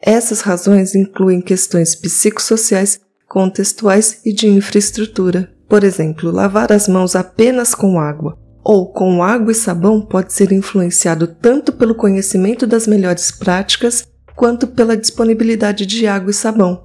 Essas 0.00 0.40
razões 0.40 0.94
incluem 0.94 1.40
questões 1.40 1.94
psicossociais, 1.94 3.00
contextuais 3.28 4.20
e 4.24 4.32
de 4.32 4.48
infraestrutura. 4.48 5.52
Por 5.68 5.84
exemplo, 5.84 6.30
lavar 6.30 6.72
as 6.72 6.88
mãos 6.88 7.14
apenas 7.14 7.74
com 7.74 8.00
água 8.00 8.38
ou 8.68 8.92
com 8.92 9.22
água 9.22 9.52
e 9.52 9.54
sabão 9.54 10.00
pode 10.00 10.32
ser 10.32 10.52
influenciado 10.52 11.26
tanto 11.26 11.72
pelo 11.72 11.94
conhecimento 11.94 12.66
das 12.66 12.86
melhores 12.86 13.30
práticas 13.30 14.06
quanto 14.36 14.66
pela 14.66 14.94
disponibilidade 14.94 15.86
de 15.86 16.06
água 16.06 16.30
e 16.30 16.34
sabão. 16.34 16.84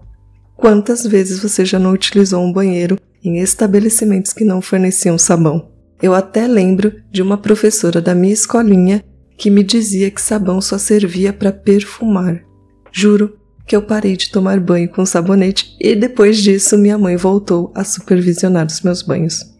Quantas 0.55 1.05
vezes 1.05 1.39
você 1.39 1.65
já 1.65 1.77
não 1.77 1.91
utilizou 1.91 2.41
um 2.41 2.53
banheiro 2.53 2.98
em 3.22 3.39
estabelecimentos 3.39 4.32
que 4.32 4.46
não 4.46 4.62
forneciam 4.62 5.17
sabão? 5.17 5.72
Eu 6.01 6.13
até 6.13 6.48
lembro 6.48 6.93
de 7.12 7.22
uma 7.22 7.38
professora 7.38 8.01
da 8.01 8.15
minha 8.15 8.34
escolinha 8.34 9.03
que 9.37 9.49
me 9.49 9.63
dizia 9.63 10.11
que 10.11 10.21
sabão 10.21 10.61
só 10.61 10.77
servia 10.77 11.33
para 11.33 11.51
perfumar. 11.51 12.43
Juro 12.91 13.37
que 13.65 13.75
eu 13.75 13.81
parei 13.81 14.15
de 14.15 14.29
tomar 14.29 14.59
banho 14.59 14.89
com 14.89 15.05
sabonete 15.05 15.75
e 15.79 15.95
depois 15.95 16.37
disso 16.37 16.77
minha 16.77 16.97
mãe 16.97 17.15
voltou 17.15 17.71
a 17.73 17.83
supervisionar 17.83 18.67
os 18.67 18.81
meus 18.81 19.01
banhos. 19.01 19.51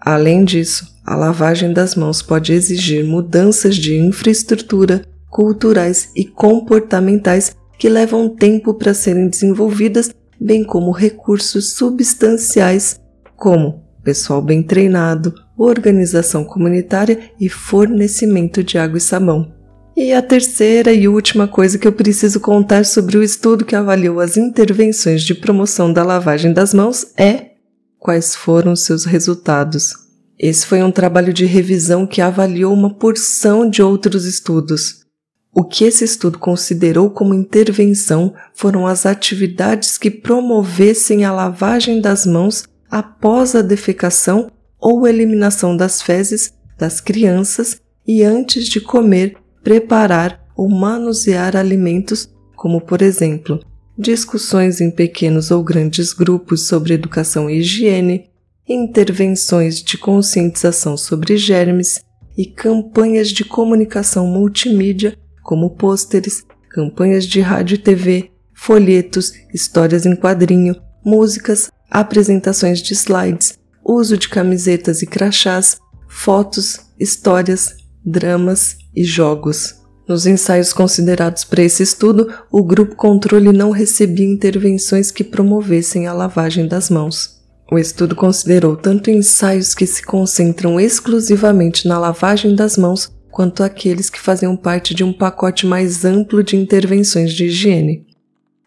Além 0.00 0.44
disso, 0.44 0.86
a 1.04 1.16
lavagem 1.16 1.72
das 1.72 1.94
mãos 1.94 2.22
pode 2.22 2.52
exigir 2.52 3.04
mudanças 3.04 3.76
de 3.76 3.96
infraestrutura, 3.96 5.04
culturais 5.30 6.10
e 6.14 6.24
comportamentais 6.24 7.54
que 7.78 7.88
levam 7.88 8.28
tempo 8.28 8.74
para 8.74 8.94
serem 8.94 9.28
desenvolvidas, 9.28 10.10
bem 10.40 10.64
como 10.64 10.90
recursos 10.90 11.72
substanciais, 11.74 13.00
como 13.36 13.84
pessoal 14.02 14.40
bem 14.40 14.62
treinado, 14.62 15.34
organização 15.56 16.44
comunitária 16.44 17.30
e 17.40 17.48
fornecimento 17.48 18.62
de 18.62 18.78
água 18.78 18.98
e 18.98 19.00
sabão. 19.00 19.52
E 19.96 20.12
a 20.12 20.20
terceira 20.20 20.92
e 20.92 21.08
última 21.08 21.48
coisa 21.48 21.78
que 21.78 21.88
eu 21.88 21.92
preciso 21.92 22.38
contar 22.38 22.84
sobre 22.84 23.16
o 23.16 23.22
estudo 23.22 23.64
que 23.64 23.74
avaliou 23.74 24.20
as 24.20 24.36
intervenções 24.36 25.22
de 25.22 25.34
promoção 25.34 25.90
da 25.90 26.02
lavagem 26.02 26.52
das 26.52 26.74
mãos 26.74 27.06
é 27.16 27.52
quais 27.98 28.36
foram 28.36 28.76
seus 28.76 29.06
resultados. 29.06 29.94
Esse 30.38 30.66
foi 30.66 30.82
um 30.82 30.92
trabalho 30.92 31.32
de 31.32 31.46
revisão 31.46 32.06
que 32.06 32.20
avaliou 32.20 32.74
uma 32.74 32.92
porção 32.92 33.68
de 33.68 33.82
outros 33.82 34.26
estudos. 34.26 35.06
O 35.50 35.64
que 35.64 35.84
esse 35.84 36.04
estudo 36.04 36.38
considerou 36.38 37.08
como 37.08 37.32
intervenção 37.32 38.34
foram 38.52 38.86
as 38.86 39.06
atividades 39.06 39.96
que 39.96 40.10
promovessem 40.10 41.24
a 41.24 41.32
lavagem 41.32 42.02
das 42.02 42.26
mãos 42.26 42.64
após 42.90 43.54
a 43.54 43.62
defecação 43.62 44.50
ou 44.88 45.04
eliminação 45.04 45.76
das 45.76 46.00
fezes 46.00 46.54
das 46.78 47.00
crianças 47.00 47.80
e 48.06 48.22
antes 48.22 48.68
de 48.68 48.80
comer 48.80 49.36
preparar 49.60 50.46
ou 50.56 50.68
manusear 50.68 51.56
alimentos, 51.56 52.30
como 52.54 52.80
por 52.80 53.02
exemplo, 53.02 53.58
discussões 53.98 54.80
em 54.80 54.88
pequenos 54.88 55.50
ou 55.50 55.60
grandes 55.64 56.12
grupos 56.12 56.68
sobre 56.68 56.94
educação 56.94 57.50
e 57.50 57.58
higiene, 57.58 58.30
intervenções 58.68 59.82
de 59.82 59.98
conscientização 59.98 60.96
sobre 60.96 61.36
germes 61.36 62.04
e 62.38 62.46
campanhas 62.46 63.30
de 63.30 63.44
comunicação 63.44 64.24
multimídia, 64.28 65.18
como 65.42 65.70
pôsteres, 65.70 66.44
campanhas 66.70 67.26
de 67.26 67.40
rádio 67.40 67.74
e 67.74 67.78
TV, 67.78 68.30
folhetos, 68.54 69.32
histórias 69.52 70.06
em 70.06 70.14
quadrinho, 70.14 70.76
músicas, 71.04 71.72
apresentações 71.90 72.80
de 72.80 72.92
slides, 72.92 73.58
uso 73.86 74.18
de 74.18 74.28
camisetas 74.28 75.02
e 75.02 75.06
crachás, 75.06 75.78
fotos, 76.08 76.80
histórias, 76.98 77.76
dramas 78.04 78.76
e 78.94 79.04
jogos. 79.04 79.74
Nos 80.08 80.26
ensaios 80.26 80.72
considerados 80.72 81.44
para 81.44 81.62
esse 81.62 81.82
estudo, 81.82 82.32
o 82.50 82.62
grupo 82.62 82.94
controle 82.94 83.52
não 83.52 83.70
recebia 83.70 84.26
intervenções 84.26 85.10
que 85.10 85.24
promovessem 85.24 86.06
a 86.06 86.12
lavagem 86.12 86.66
das 86.66 86.90
mãos. 86.90 87.36
O 87.70 87.76
estudo 87.76 88.14
considerou 88.14 88.76
tanto 88.76 89.10
ensaios 89.10 89.74
que 89.74 89.86
se 89.86 90.02
concentram 90.04 90.78
exclusivamente 90.78 91.88
na 91.88 91.98
lavagem 91.98 92.54
das 92.54 92.76
mãos, 92.76 93.12
quanto 93.30 93.64
aqueles 93.64 94.08
que 94.08 94.20
faziam 94.20 94.56
parte 94.56 94.94
de 94.94 95.02
um 95.02 95.12
pacote 95.12 95.66
mais 95.66 96.04
amplo 96.04 96.42
de 96.42 96.56
intervenções 96.56 97.32
de 97.32 97.46
higiene. 97.46 98.06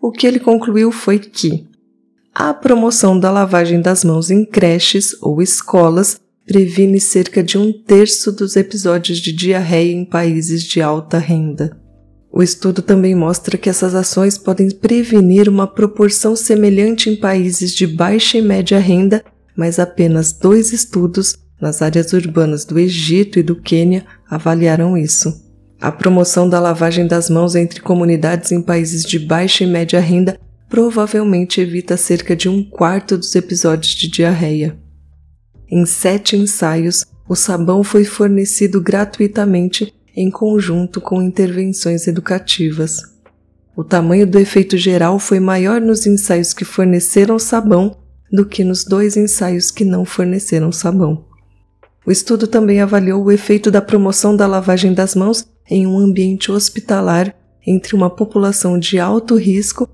O 0.01 0.11
que 0.11 0.27
ele 0.27 0.39
concluiu 0.39 0.91
foi 0.91 1.17
que 1.17 1.65
a 2.33 2.53
promoção 2.53 3.19
da 3.19 3.31
lavagem 3.31 3.81
das 3.81 4.03
mãos 4.03 4.29
em 4.29 4.45
creches 4.45 5.15
ou 5.21 5.41
escolas 5.41 6.19
previne 6.45 6.99
cerca 6.99 7.43
de 7.43 7.57
um 7.57 7.71
terço 7.71 8.31
dos 8.31 8.55
episódios 8.55 9.19
de 9.19 9.31
diarreia 9.31 9.91
em 9.91 10.05
países 10.05 10.63
de 10.63 10.81
alta 10.81 11.17
renda. 11.17 11.77
O 12.31 12.41
estudo 12.41 12.81
também 12.81 13.15
mostra 13.15 13.57
que 13.57 13.69
essas 13.69 13.95
ações 13.95 14.37
podem 14.37 14.69
prevenir 14.69 15.49
uma 15.49 15.67
proporção 15.67 16.35
semelhante 16.35 17.09
em 17.09 17.15
países 17.15 17.73
de 17.73 17.85
baixa 17.85 18.37
e 18.37 18.41
média 18.41 18.79
renda, 18.79 19.23
mas 19.55 19.79
apenas 19.79 20.31
dois 20.31 20.71
estudos 20.71 21.35
nas 21.59 21.81
áreas 21.81 22.13
urbanas 22.13 22.63
do 22.65 22.79
Egito 22.79 23.39
e 23.39 23.43
do 23.43 23.55
Quênia 23.55 24.05
avaliaram 24.29 24.95
isso. 24.95 25.33
A 25.81 25.91
promoção 25.91 26.47
da 26.47 26.59
lavagem 26.59 27.07
das 27.07 27.29
mãos 27.29 27.55
entre 27.55 27.81
comunidades 27.81 28.51
em 28.51 28.61
países 28.61 29.03
de 29.03 29.19
baixa 29.19 29.63
e 29.63 29.67
média 29.67 29.99
renda 29.99 30.39
provavelmente 30.69 31.59
evita 31.59 31.97
cerca 31.97 32.35
de 32.35 32.47
um 32.47 32.63
quarto 32.63 33.17
dos 33.17 33.35
episódios 33.35 33.93
de 33.93 34.07
diarreia. 34.07 34.77
Em 35.67 35.85
sete 35.85 36.35
ensaios, 36.35 37.05
o 37.27 37.35
sabão 37.35 37.83
foi 37.83 38.05
fornecido 38.05 38.79
gratuitamente 38.79 39.93
em 40.15 40.29
conjunto 40.29 41.01
com 41.01 41.21
intervenções 41.21 42.07
educativas. 42.07 43.01
O 43.75 43.83
tamanho 43.83 44.27
do 44.27 44.39
efeito 44.39 44.77
geral 44.77 45.17
foi 45.19 45.39
maior 45.39 45.81
nos 45.81 46.05
ensaios 46.05 46.53
que 46.53 46.65
forneceram 46.65 47.39
sabão 47.39 47.97
do 48.31 48.45
que 48.45 48.63
nos 48.63 48.83
dois 48.83 49.17
ensaios 49.17 49.71
que 49.71 49.85
não 49.85 50.05
forneceram 50.05 50.71
sabão. 50.71 51.25
O 52.05 52.11
estudo 52.11 52.47
também 52.47 52.81
avaliou 52.81 53.23
o 53.23 53.31
efeito 53.31 53.71
da 53.71 53.81
promoção 53.81 54.35
da 54.35 54.47
lavagem 54.47 54.93
das 54.93 55.15
mãos 55.15 55.47
em 55.69 55.85
um 55.87 55.97
ambiente 55.97 56.51
hospitalar 56.51 57.35
entre 57.65 57.95
uma 57.95 58.09
população 58.09 58.77
de 58.77 58.99
alto 58.99 59.35
risco 59.35 59.87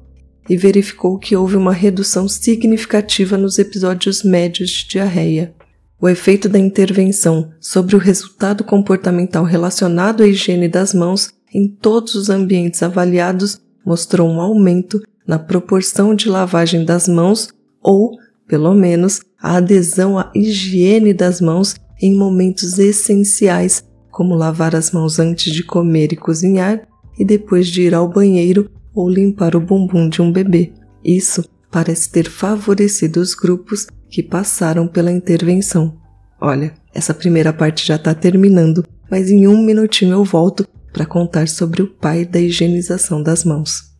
e 0.49 0.55
verificou 0.55 1.17
que 1.17 1.35
houve 1.35 1.55
uma 1.55 1.73
redução 1.73 2.27
significativa 2.27 3.37
nos 3.37 3.57
episódios 3.57 4.23
médios 4.23 4.69
de 4.69 4.87
diarreia. 4.87 5.53
O 5.99 6.07
efeito 6.07 6.47
da 6.47 6.59
intervenção 6.59 7.51
sobre 7.59 7.95
o 7.95 7.99
resultado 7.99 8.63
comportamental 8.63 9.43
relacionado 9.43 10.21
à 10.21 10.27
higiene 10.27 10.67
das 10.67 10.93
mãos 10.93 11.31
em 11.53 11.67
todos 11.67 12.15
os 12.15 12.29
ambientes 12.29 12.83
avaliados 12.83 13.59
mostrou 13.85 14.29
um 14.29 14.41
aumento 14.41 15.01
na 15.25 15.39
proporção 15.39 16.13
de 16.13 16.29
lavagem 16.29 16.83
das 16.83 17.07
mãos 17.07 17.49
ou, 17.81 18.11
pelo 18.47 18.73
menos, 18.73 19.21
a 19.41 19.57
adesão 19.57 20.19
à 20.19 20.31
higiene 20.35 21.13
das 21.13 21.39
mãos 21.39 21.75
em 22.01 22.13
momentos 22.13 22.77
essenciais, 22.77 23.83
como 24.11 24.35
lavar 24.35 24.75
as 24.75 24.91
mãos 24.91 25.17
antes 25.17 25.53
de 25.53 25.63
comer 25.63 26.11
e 26.11 26.15
cozinhar 26.15 26.81
e 27.17 27.23
depois 27.23 27.67
de 27.67 27.83
ir 27.83 27.95
ao 27.95 28.07
banheiro 28.07 28.69
ou 28.95 29.09
limpar 29.09 29.55
o 29.55 29.59
bumbum 29.59 30.07
de 30.07 30.21
um 30.21 30.31
bebê. 30.31 30.71
Isso 31.03 31.43
parece 31.69 32.09
ter 32.09 32.29
favorecido 32.29 33.19
os 33.19 33.35
grupos 33.35 33.87
que 34.09 34.23
passaram 34.23 34.87
pela 34.87 35.11
intervenção. 35.11 35.97
Olha, 36.39 36.73
essa 36.93 37.13
primeira 37.13 37.51
parte 37.51 37.85
já 37.85 37.95
está 37.95 38.15
terminando, 38.15 38.85
mas 39.11 39.29
em 39.29 39.47
um 39.47 39.61
minutinho 39.61 40.13
eu 40.13 40.23
volto 40.23 40.65
para 40.93 41.05
contar 41.05 41.47
sobre 41.49 41.81
o 41.81 41.87
pai 41.87 42.23
da 42.23 42.39
higienização 42.39 43.21
das 43.21 43.43
mãos. 43.43 43.93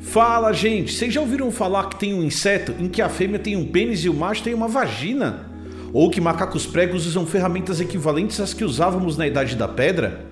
Fala, 0.00 0.52
gente! 0.52 0.92
Vocês 0.92 1.12
já 1.12 1.20
ouviram 1.20 1.50
falar 1.50 1.88
que 1.88 1.98
tem 1.98 2.14
um 2.14 2.22
inseto 2.22 2.74
em 2.78 2.88
que 2.88 3.02
a 3.02 3.08
fêmea 3.08 3.38
tem 3.38 3.56
um 3.56 3.66
pênis 3.66 4.00
e 4.04 4.08
o 4.08 4.14
macho 4.14 4.42
tem 4.42 4.54
uma 4.54 4.68
vagina? 4.68 5.50
Ou 5.92 6.10
que 6.10 6.20
macacos 6.20 6.66
pregos 6.66 7.06
usam 7.06 7.26
ferramentas 7.26 7.80
equivalentes 7.80 8.40
às 8.40 8.52
que 8.52 8.64
usávamos 8.64 9.16
na 9.16 9.26
Idade 9.26 9.56
da 9.56 9.68
Pedra? 9.68 10.26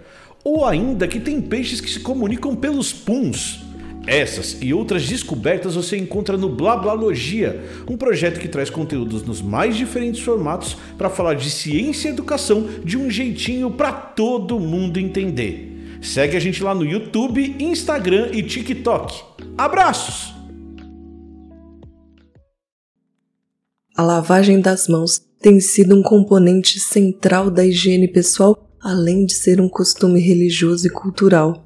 Ou 0.44 0.66
ainda 0.66 1.08
que 1.08 1.18
tem 1.18 1.40
peixes 1.40 1.80
que 1.80 1.90
se 1.90 2.00
comunicam 2.00 2.54
pelos 2.54 2.92
puns? 2.92 3.64
Essas 4.06 4.58
e 4.60 4.74
outras 4.74 5.08
descobertas 5.08 5.74
você 5.74 5.96
encontra 5.96 6.36
no 6.36 6.50
Blablalogia, 6.50 7.64
um 7.88 7.96
projeto 7.96 8.38
que 8.38 8.48
traz 8.48 8.68
conteúdos 8.68 9.22
nos 9.22 9.40
mais 9.40 9.74
diferentes 9.74 10.20
formatos 10.20 10.76
para 10.98 11.08
falar 11.08 11.34
de 11.34 11.50
ciência 11.50 12.08
e 12.08 12.12
educação 12.12 12.68
de 12.84 12.98
um 12.98 13.10
jeitinho 13.10 13.70
para 13.70 13.90
todo 13.92 14.60
mundo 14.60 15.00
entender. 15.00 15.98
Segue 16.02 16.36
a 16.36 16.40
gente 16.40 16.62
lá 16.62 16.74
no 16.74 16.84
YouTube, 16.84 17.56
Instagram 17.58 18.28
e 18.34 18.42
TikTok. 18.42 19.24
Abraços! 19.56 20.34
A 23.96 24.02
lavagem 24.02 24.60
das 24.60 24.86
mãos 24.86 25.22
tem 25.40 25.60
sido 25.60 25.96
um 25.96 26.02
componente 26.02 26.78
central 26.78 27.50
da 27.50 27.64
higiene 27.64 28.08
pessoal, 28.08 28.63
além 28.84 29.24
de 29.24 29.32
ser 29.32 29.62
um 29.62 29.68
costume 29.68 30.20
religioso 30.20 30.86
e 30.86 30.90
cultural. 30.90 31.64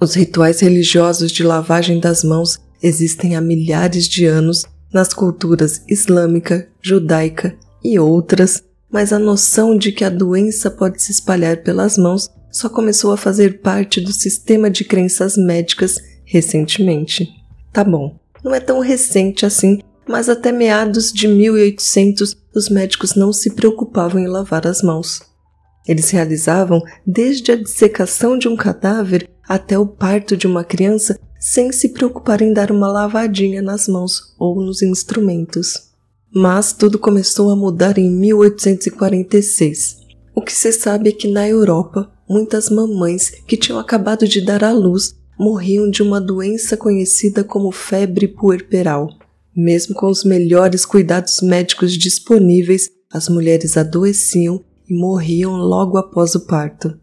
Os 0.00 0.14
rituais 0.14 0.58
religiosos 0.58 1.30
de 1.30 1.44
lavagem 1.44 2.00
das 2.00 2.24
mãos 2.24 2.58
existem 2.82 3.36
há 3.36 3.40
milhares 3.40 4.08
de 4.08 4.26
anos 4.26 4.64
nas 4.92 5.14
culturas 5.14 5.82
islâmica, 5.88 6.68
judaica 6.82 7.56
e 7.84 8.00
outras, 8.00 8.64
mas 8.90 9.12
a 9.12 9.18
noção 9.18 9.78
de 9.78 9.92
que 9.92 10.04
a 10.04 10.10
doença 10.10 10.68
pode 10.68 11.00
se 11.00 11.12
espalhar 11.12 11.62
pelas 11.62 11.96
mãos 11.96 12.28
só 12.50 12.68
começou 12.68 13.12
a 13.12 13.16
fazer 13.16 13.60
parte 13.60 14.00
do 14.00 14.12
sistema 14.12 14.68
de 14.68 14.84
crenças 14.84 15.36
médicas 15.36 16.00
recentemente. 16.24 17.28
Tá 17.72 17.84
bom, 17.84 18.18
não 18.42 18.52
é 18.52 18.58
tão 18.58 18.80
recente 18.80 19.46
assim, 19.46 19.78
mas 20.08 20.28
até 20.28 20.50
meados 20.50 21.12
de 21.12 21.28
1800 21.28 22.36
os 22.54 22.68
médicos 22.68 23.14
não 23.14 23.32
se 23.32 23.50
preocupavam 23.54 24.20
em 24.20 24.26
lavar 24.26 24.66
as 24.66 24.82
mãos. 24.82 25.20
Eles 25.86 26.10
realizavam 26.10 26.82
desde 27.06 27.52
a 27.52 27.56
dissecação 27.56 28.36
de 28.36 28.48
um 28.48 28.56
cadáver 28.56 29.28
até 29.48 29.78
o 29.78 29.86
parto 29.86 30.36
de 30.36 30.46
uma 30.46 30.64
criança 30.64 31.18
sem 31.38 31.70
se 31.70 31.90
preocupar 31.90 32.42
em 32.42 32.52
dar 32.52 32.72
uma 32.72 32.90
lavadinha 32.90 33.62
nas 33.62 33.86
mãos 33.86 34.34
ou 34.38 34.60
nos 34.60 34.82
instrumentos. 34.82 35.90
Mas 36.34 36.72
tudo 36.72 36.98
começou 36.98 37.50
a 37.50 37.56
mudar 37.56 37.98
em 37.98 38.10
1846. 38.10 39.98
O 40.34 40.42
que 40.42 40.52
se 40.52 40.72
sabe 40.72 41.10
é 41.10 41.12
que 41.12 41.28
na 41.28 41.48
Europa, 41.48 42.10
muitas 42.28 42.68
mamães 42.68 43.30
que 43.46 43.56
tinham 43.56 43.78
acabado 43.78 44.26
de 44.26 44.44
dar 44.44 44.64
à 44.64 44.72
luz 44.72 45.14
morriam 45.38 45.88
de 45.88 46.02
uma 46.02 46.20
doença 46.20 46.76
conhecida 46.76 47.44
como 47.44 47.70
febre 47.70 48.26
puerperal. 48.26 49.08
Mesmo 49.54 49.94
com 49.94 50.08
os 50.08 50.24
melhores 50.24 50.84
cuidados 50.84 51.40
médicos 51.40 51.92
disponíveis, 51.92 52.90
as 53.10 53.28
mulheres 53.28 53.76
adoeciam 53.76 54.62
e 54.88 54.94
morriam 54.94 55.56
logo 55.56 55.98
após 55.98 56.34
o 56.34 56.46
parto. 56.46 56.98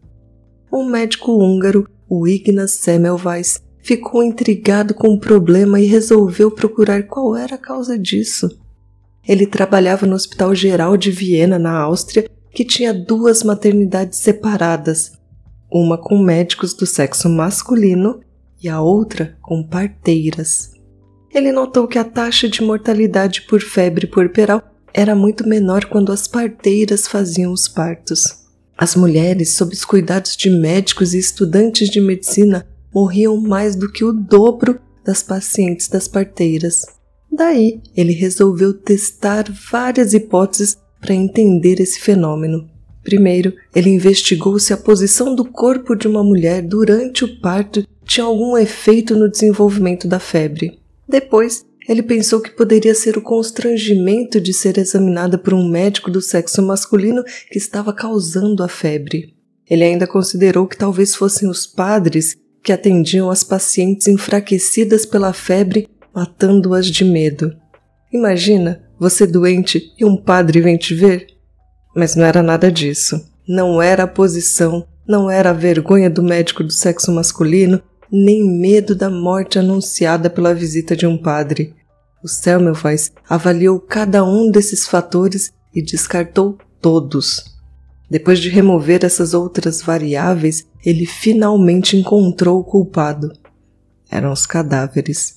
Um 0.72 0.84
médico 0.84 1.32
húngaro 1.32 1.88
o 2.08 2.26
Ignaz 2.26 2.72
Semmelweis 2.72 3.60
ficou 3.82 4.22
intrigado 4.22 4.94
com 4.94 5.08
o 5.08 5.20
problema 5.20 5.80
e 5.80 5.86
resolveu 5.86 6.50
procurar 6.50 7.04
qual 7.04 7.36
era 7.36 7.56
a 7.56 7.58
causa 7.58 7.98
disso. 7.98 8.48
Ele 9.26 9.46
trabalhava 9.46 10.06
no 10.06 10.14
Hospital 10.14 10.54
Geral 10.54 10.96
de 10.96 11.10
Viena, 11.10 11.58
na 11.58 11.78
Áustria, 11.78 12.28
que 12.50 12.64
tinha 12.64 12.94
duas 12.94 13.42
maternidades 13.42 14.18
separadas, 14.18 15.12
uma 15.70 15.98
com 15.98 16.18
médicos 16.18 16.72
do 16.74 16.86
sexo 16.86 17.28
masculino 17.28 18.20
e 18.62 18.68
a 18.68 18.80
outra 18.80 19.36
com 19.42 19.62
parteiras. 19.62 20.72
Ele 21.34 21.50
notou 21.50 21.88
que 21.88 21.98
a 21.98 22.04
taxa 22.04 22.48
de 22.48 22.62
mortalidade 22.62 23.42
por 23.42 23.60
febre 23.60 24.06
puerperal 24.06 24.62
era 24.94 25.16
muito 25.16 25.46
menor 25.46 25.86
quando 25.86 26.12
as 26.12 26.28
parteiras 26.28 27.08
faziam 27.08 27.52
os 27.52 27.66
partos. 27.66 28.44
As 28.78 28.94
mulheres, 28.94 29.54
sob 29.54 29.74
os 29.74 29.84
cuidados 29.84 30.36
de 30.36 30.48
médicos 30.48 31.12
e 31.12 31.18
estudantes 31.18 31.90
de 31.90 32.00
medicina, 32.00 32.66
morriam 32.94 33.36
mais 33.36 33.74
do 33.74 33.90
que 33.90 34.04
o 34.04 34.12
dobro 34.12 34.78
das 35.04 35.22
pacientes 35.22 35.88
das 35.88 36.06
parteiras. 36.06 36.86
Daí, 37.30 37.80
ele 37.96 38.12
resolveu 38.12 38.72
testar 38.72 39.44
várias 39.70 40.14
hipóteses 40.14 40.78
para 41.00 41.14
entender 41.14 41.80
esse 41.80 41.98
fenômeno. 41.98 42.68
Primeiro, 43.02 43.52
ele 43.74 43.90
investigou 43.90 44.58
se 44.58 44.72
a 44.72 44.76
posição 44.76 45.34
do 45.34 45.44
corpo 45.44 45.94
de 45.96 46.06
uma 46.06 46.22
mulher 46.22 46.62
durante 46.62 47.24
o 47.24 47.40
parto 47.40 47.86
tinha 48.04 48.24
algum 48.24 48.56
efeito 48.56 49.16
no 49.16 49.28
desenvolvimento 49.28 50.06
da 50.06 50.18
febre. 50.20 50.78
Depois, 51.06 51.66
ele 51.88 52.02
pensou 52.02 52.40
que 52.40 52.50
poderia 52.50 52.94
ser 52.94 53.18
o 53.18 53.22
constrangimento 53.22 54.40
de 54.40 54.52
ser 54.52 54.78
examinada 54.78 55.36
por 55.36 55.52
um 55.52 55.68
médico 55.68 56.10
do 56.10 56.20
sexo 56.20 56.62
masculino 56.62 57.22
que 57.50 57.58
estava 57.58 57.92
causando 57.92 58.62
a 58.62 58.68
febre. 58.68 59.34
Ele 59.68 59.84
ainda 59.84 60.06
considerou 60.06 60.66
que 60.66 60.76
talvez 60.76 61.14
fossem 61.14 61.48
os 61.48 61.66
padres 61.66 62.36
que 62.62 62.72
atendiam 62.72 63.30
as 63.30 63.44
pacientes 63.44 64.08
enfraquecidas 64.08 65.04
pela 65.04 65.32
febre, 65.32 65.88
matando-as 66.14 66.86
de 66.86 67.04
medo. 67.04 67.54
Imagina, 68.12 68.82
você 68.98 69.26
doente 69.26 69.92
e 69.98 70.04
um 70.04 70.16
padre 70.16 70.60
vem 70.60 70.76
te 70.76 70.94
ver? 70.94 71.26
Mas 71.94 72.16
não 72.16 72.24
era 72.24 72.42
nada 72.42 72.70
disso. 72.70 73.20
Não 73.46 73.82
era 73.82 74.04
a 74.04 74.08
posição, 74.08 74.86
não 75.06 75.30
era 75.30 75.50
a 75.50 75.54
vergonha 75.54 76.08
do 76.08 76.22
médico 76.22 76.64
do 76.64 76.72
sexo 76.72 77.12
masculino, 77.12 77.82
nem 78.10 78.44
medo 78.44 78.94
da 78.94 79.10
morte 79.10 79.58
anunciada 79.58 80.28
pela 80.30 80.54
visita 80.54 80.96
de 80.96 81.06
um 81.06 81.16
padre. 81.16 81.74
O 82.22 82.28
Semmelweis 82.28 83.12
avaliou 83.28 83.78
cada 83.78 84.24
um 84.24 84.50
desses 84.50 84.86
fatores 84.86 85.52
e 85.74 85.82
descartou 85.82 86.56
todos. 86.80 87.54
Depois 88.08 88.38
de 88.38 88.48
remover 88.48 89.04
essas 89.04 89.34
outras 89.34 89.82
variáveis, 89.82 90.66
ele 90.84 91.06
finalmente 91.06 91.96
encontrou 91.96 92.60
o 92.60 92.64
culpado. 92.64 93.32
Eram 94.10 94.32
os 94.32 94.46
cadáveres. 94.46 95.34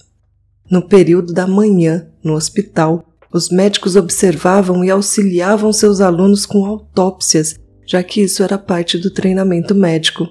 No 0.69 0.87
período 0.87 1.33
da 1.33 1.47
manhã, 1.47 2.07
no 2.23 2.33
hospital, 2.33 3.03
os 3.33 3.49
médicos 3.49 3.95
observavam 3.95 4.83
e 4.83 4.89
auxiliavam 4.89 5.71
seus 5.73 6.01
alunos 6.01 6.45
com 6.45 6.65
autópsias, 6.65 7.55
já 7.85 8.03
que 8.03 8.21
isso 8.21 8.43
era 8.43 8.57
parte 8.57 8.97
do 8.97 9.09
treinamento 9.09 9.73
médico. 9.73 10.27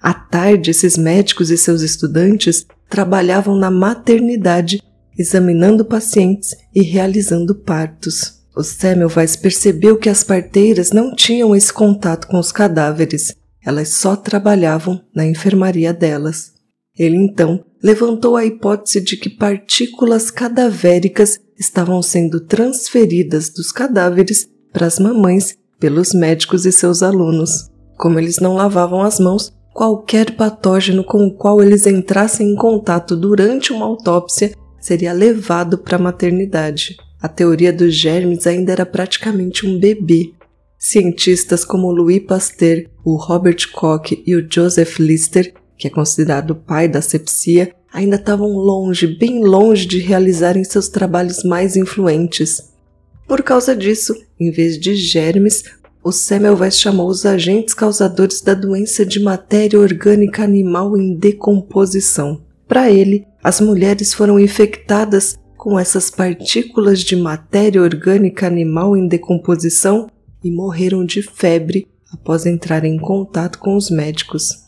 À 0.00 0.14
tarde, 0.14 0.70
esses 0.70 0.96
médicos 0.96 1.50
e 1.50 1.56
seus 1.56 1.82
estudantes 1.82 2.66
trabalhavam 2.88 3.56
na 3.56 3.70
maternidade, 3.70 4.82
examinando 5.18 5.84
pacientes 5.84 6.54
e 6.74 6.82
realizando 6.82 7.54
partos. 7.54 8.36
O 8.56 8.62
Semmelweis 8.62 9.36
percebeu 9.36 9.98
que 9.98 10.08
as 10.08 10.22
parteiras 10.22 10.90
não 10.90 11.14
tinham 11.14 11.54
esse 11.54 11.72
contato 11.72 12.26
com 12.26 12.38
os 12.38 12.52
cadáveres, 12.52 13.34
elas 13.66 13.88
só 13.88 14.14
trabalhavam 14.14 15.02
na 15.14 15.26
enfermaria 15.26 15.92
delas. 15.92 16.52
Ele 16.96 17.16
então 17.16 17.64
levantou 17.82 18.36
a 18.36 18.44
hipótese 18.44 19.00
de 19.00 19.16
que 19.16 19.28
partículas 19.28 20.30
cadavéricas 20.30 21.40
estavam 21.58 22.00
sendo 22.00 22.40
transferidas 22.40 23.50
dos 23.50 23.72
cadáveres 23.72 24.48
para 24.72 24.86
as 24.86 24.98
mamães 24.98 25.56
pelos 25.80 26.14
médicos 26.14 26.64
e 26.64 26.72
seus 26.72 27.02
alunos. 27.02 27.68
Como 27.98 28.18
eles 28.18 28.38
não 28.38 28.54
lavavam 28.54 29.02
as 29.02 29.18
mãos, 29.18 29.52
qualquer 29.76 30.30
patógeno 30.30 31.04
com 31.04 31.26
o 31.26 31.30
qual 31.30 31.62
eles 31.62 31.86
entrassem 31.86 32.50
em 32.50 32.54
contato 32.54 33.14
durante 33.14 33.74
uma 33.74 33.84
autópsia 33.84 34.52
seria 34.80 35.12
levado 35.12 35.76
para 35.76 35.96
a 35.96 36.00
maternidade. 36.00 36.96
A 37.20 37.28
teoria 37.28 37.70
dos 37.74 37.94
germes 37.94 38.46
ainda 38.46 38.72
era 38.72 38.86
praticamente 38.86 39.66
um 39.66 39.78
bebê. 39.78 40.32
Cientistas 40.78 41.62
como 41.62 41.90
Louis 41.90 42.24
Pasteur, 42.24 42.86
o 43.04 43.16
Robert 43.16 43.70
Koch 43.70 44.18
e 44.26 44.34
o 44.34 44.46
Joseph 44.50 44.98
Lister, 44.98 45.52
que 45.76 45.88
é 45.88 45.90
considerado 45.90 46.52
o 46.52 46.56
pai 46.56 46.88
da 46.88 47.02
sepsia, 47.02 47.70
ainda 47.92 48.16
estavam 48.16 48.52
longe, 48.52 49.06
bem 49.06 49.44
longe 49.44 49.84
de 49.84 49.98
realizarem 49.98 50.64
seus 50.64 50.88
trabalhos 50.88 51.44
mais 51.44 51.76
influentes. 51.76 52.72
Por 53.28 53.42
causa 53.42 53.76
disso, 53.76 54.14
em 54.40 54.50
vez 54.50 54.78
de 54.78 54.94
germes, 54.94 55.64
o 56.06 56.12
Semmelweis 56.12 56.78
chamou 56.78 57.08
os 57.08 57.26
agentes 57.26 57.74
causadores 57.74 58.40
da 58.40 58.54
doença 58.54 59.04
de 59.04 59.18
matéria 59.18 59.80
orgânica 59.80 60.44
animal 60.44 60.96
em 60.96 61.16
decomposição. 61.16 62.44
Para 62.68 62.88
ele, 62.88 63.26
as 63.42 63.60
mulheres 63.60 64.14
foram 64.14 64.38
infectadas 64.38 65.36
com 65.56 65.76
essas 65.76 66.08
partículas 66.08 67.00
de 67.00 67.16
matéria 67.16 67.82
orgânica 67.82 68.46
animal 68.46 68.96
em 68.96 69.08
decomposição 69.08 70.08
e 70.44 70.48
morreram 70.48 71.04
de 71.04 71.22
febre 71.22 71.88
após 72.12 72.46
entrarem 72.46 72.94
em 72.94 73.00
contato 73.00 73.58
com 73.58 73.74
os 73.74 73.90
médicos. 73.90 74.64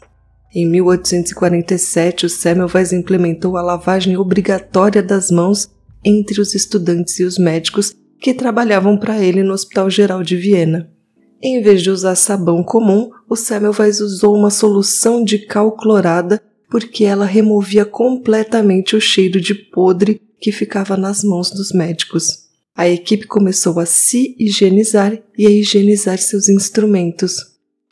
Em 0.52 0.66
1847, 0.66 2.26
o 2.26 2.28
Semmelweis 2.28 2.92
implementou 2.92 3.56
a 3.56 3.62
lavagem 3.62 4.16
obrigatória 4.16 5.04
das 5.04 5.30
mãos 5.30 5.70
entre 6.04 6.40
os 6.40 6.52
estudantes 6.52 7.20
e 7.20 7.22
os 7.22 7.38
médicos 7.38 7.94
que 8.20 8.34
trabalhavam 8.34 8.98
para 8.98 9.22
ele 9.22 9.44
no 9.44 9.52
Hospital 9.52 9.88
Geral 9.88 10.24
de 10.24 10.34
Viena. 10.34 10.97
Em 11.40 11.62
vez 11.62 11.82
de 11.82 11.90
usar 11.90 12.16
sabão 12.16 12.64
comum, 12.64 13.10
o 13.28 13.36
Semmelweis 13.36 14.00
usou 14.00 14.34
uma 14.36 14.50
solução 14.50 15.22
de 15.22 15.38
cal 15.38 15.72
clorada 15.72 16.42
porque 16.68 17.04
ela 17.04 17.24
removia 17.24 17.84
completamente 17.84 18.96
o 18.96 19.00
cheiro 19.00 19.40
de 19.40 19.54
podre 19.54 20.20
que 20.40 20.52
ficava 20.52 20.96
nas 20.96 21.22
mãos 21.22 21.50
dos 21.50 21.72
médicos. 21.72 22.48
A 22.76 22.88
equipe 22.88 23.26
começou 23.26 23.80
a 23.80 23.86
se 23.86 24.36
higienizar 24.38 25.18
e 25.36 25.46
a 25.46 25.50
higienizar 25.50 26.18
seus 26.18 26.48
instrumentos. 26.48 27.36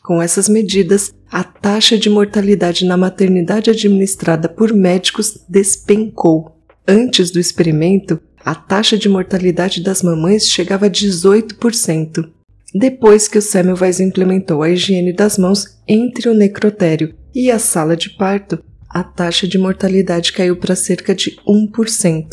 Com 0.02 0.22
essas 0.22 0.48
medidas, 0.48 1.12
a 1.30 1.42
taxa 1.42 1.98
de 1.98 2.08
mortalidade 2.08 2.84
na 2.84 2.96
maternidade 2.96 3.70
administrada 3.70 4.48
por 4.48 4.72
médicos 4.72 5.40
despencou. 5.48 6.52
Antes 6.86 7.32
do 7.32 7.40
experimento, 7.40 8.20
a 8.44 8.54
taxa 8.54 8.96
de 8.96 9.08
mortalidade 9.08 9.82
das 9.82 10.02
mamães 10.02 10.48
chegava 10.48 10.86
a 10.86 10.90
18%. 10.90 12.35
Depois 12.78 13.26
que 13.26 13.38
o 13.38 13.42
Semmelweis 13.42 14.00
implementou 14.00 14.62
a 14.62 14.68
higiene 14.68 15.10
das 15.10 15.38
mãos 15.38 15.78
entre 15.88 16.28
o 16.28 16.34
necrotério 16.34 17.14
e 17.34 17.50
a 17.50 17.58
sala 17.58 17.96
de 17.96 18.10
parto, 18.10 18.62
a 18.90 19.02
taxa 19.02 19.48
de 19.48 19.56
mortalidade 19.56 20.30
caiu 20.30 20.56
para 20.56 20.76
cerca 20.76 21.14
de 21.14 21.38
1%. 21.48 22.26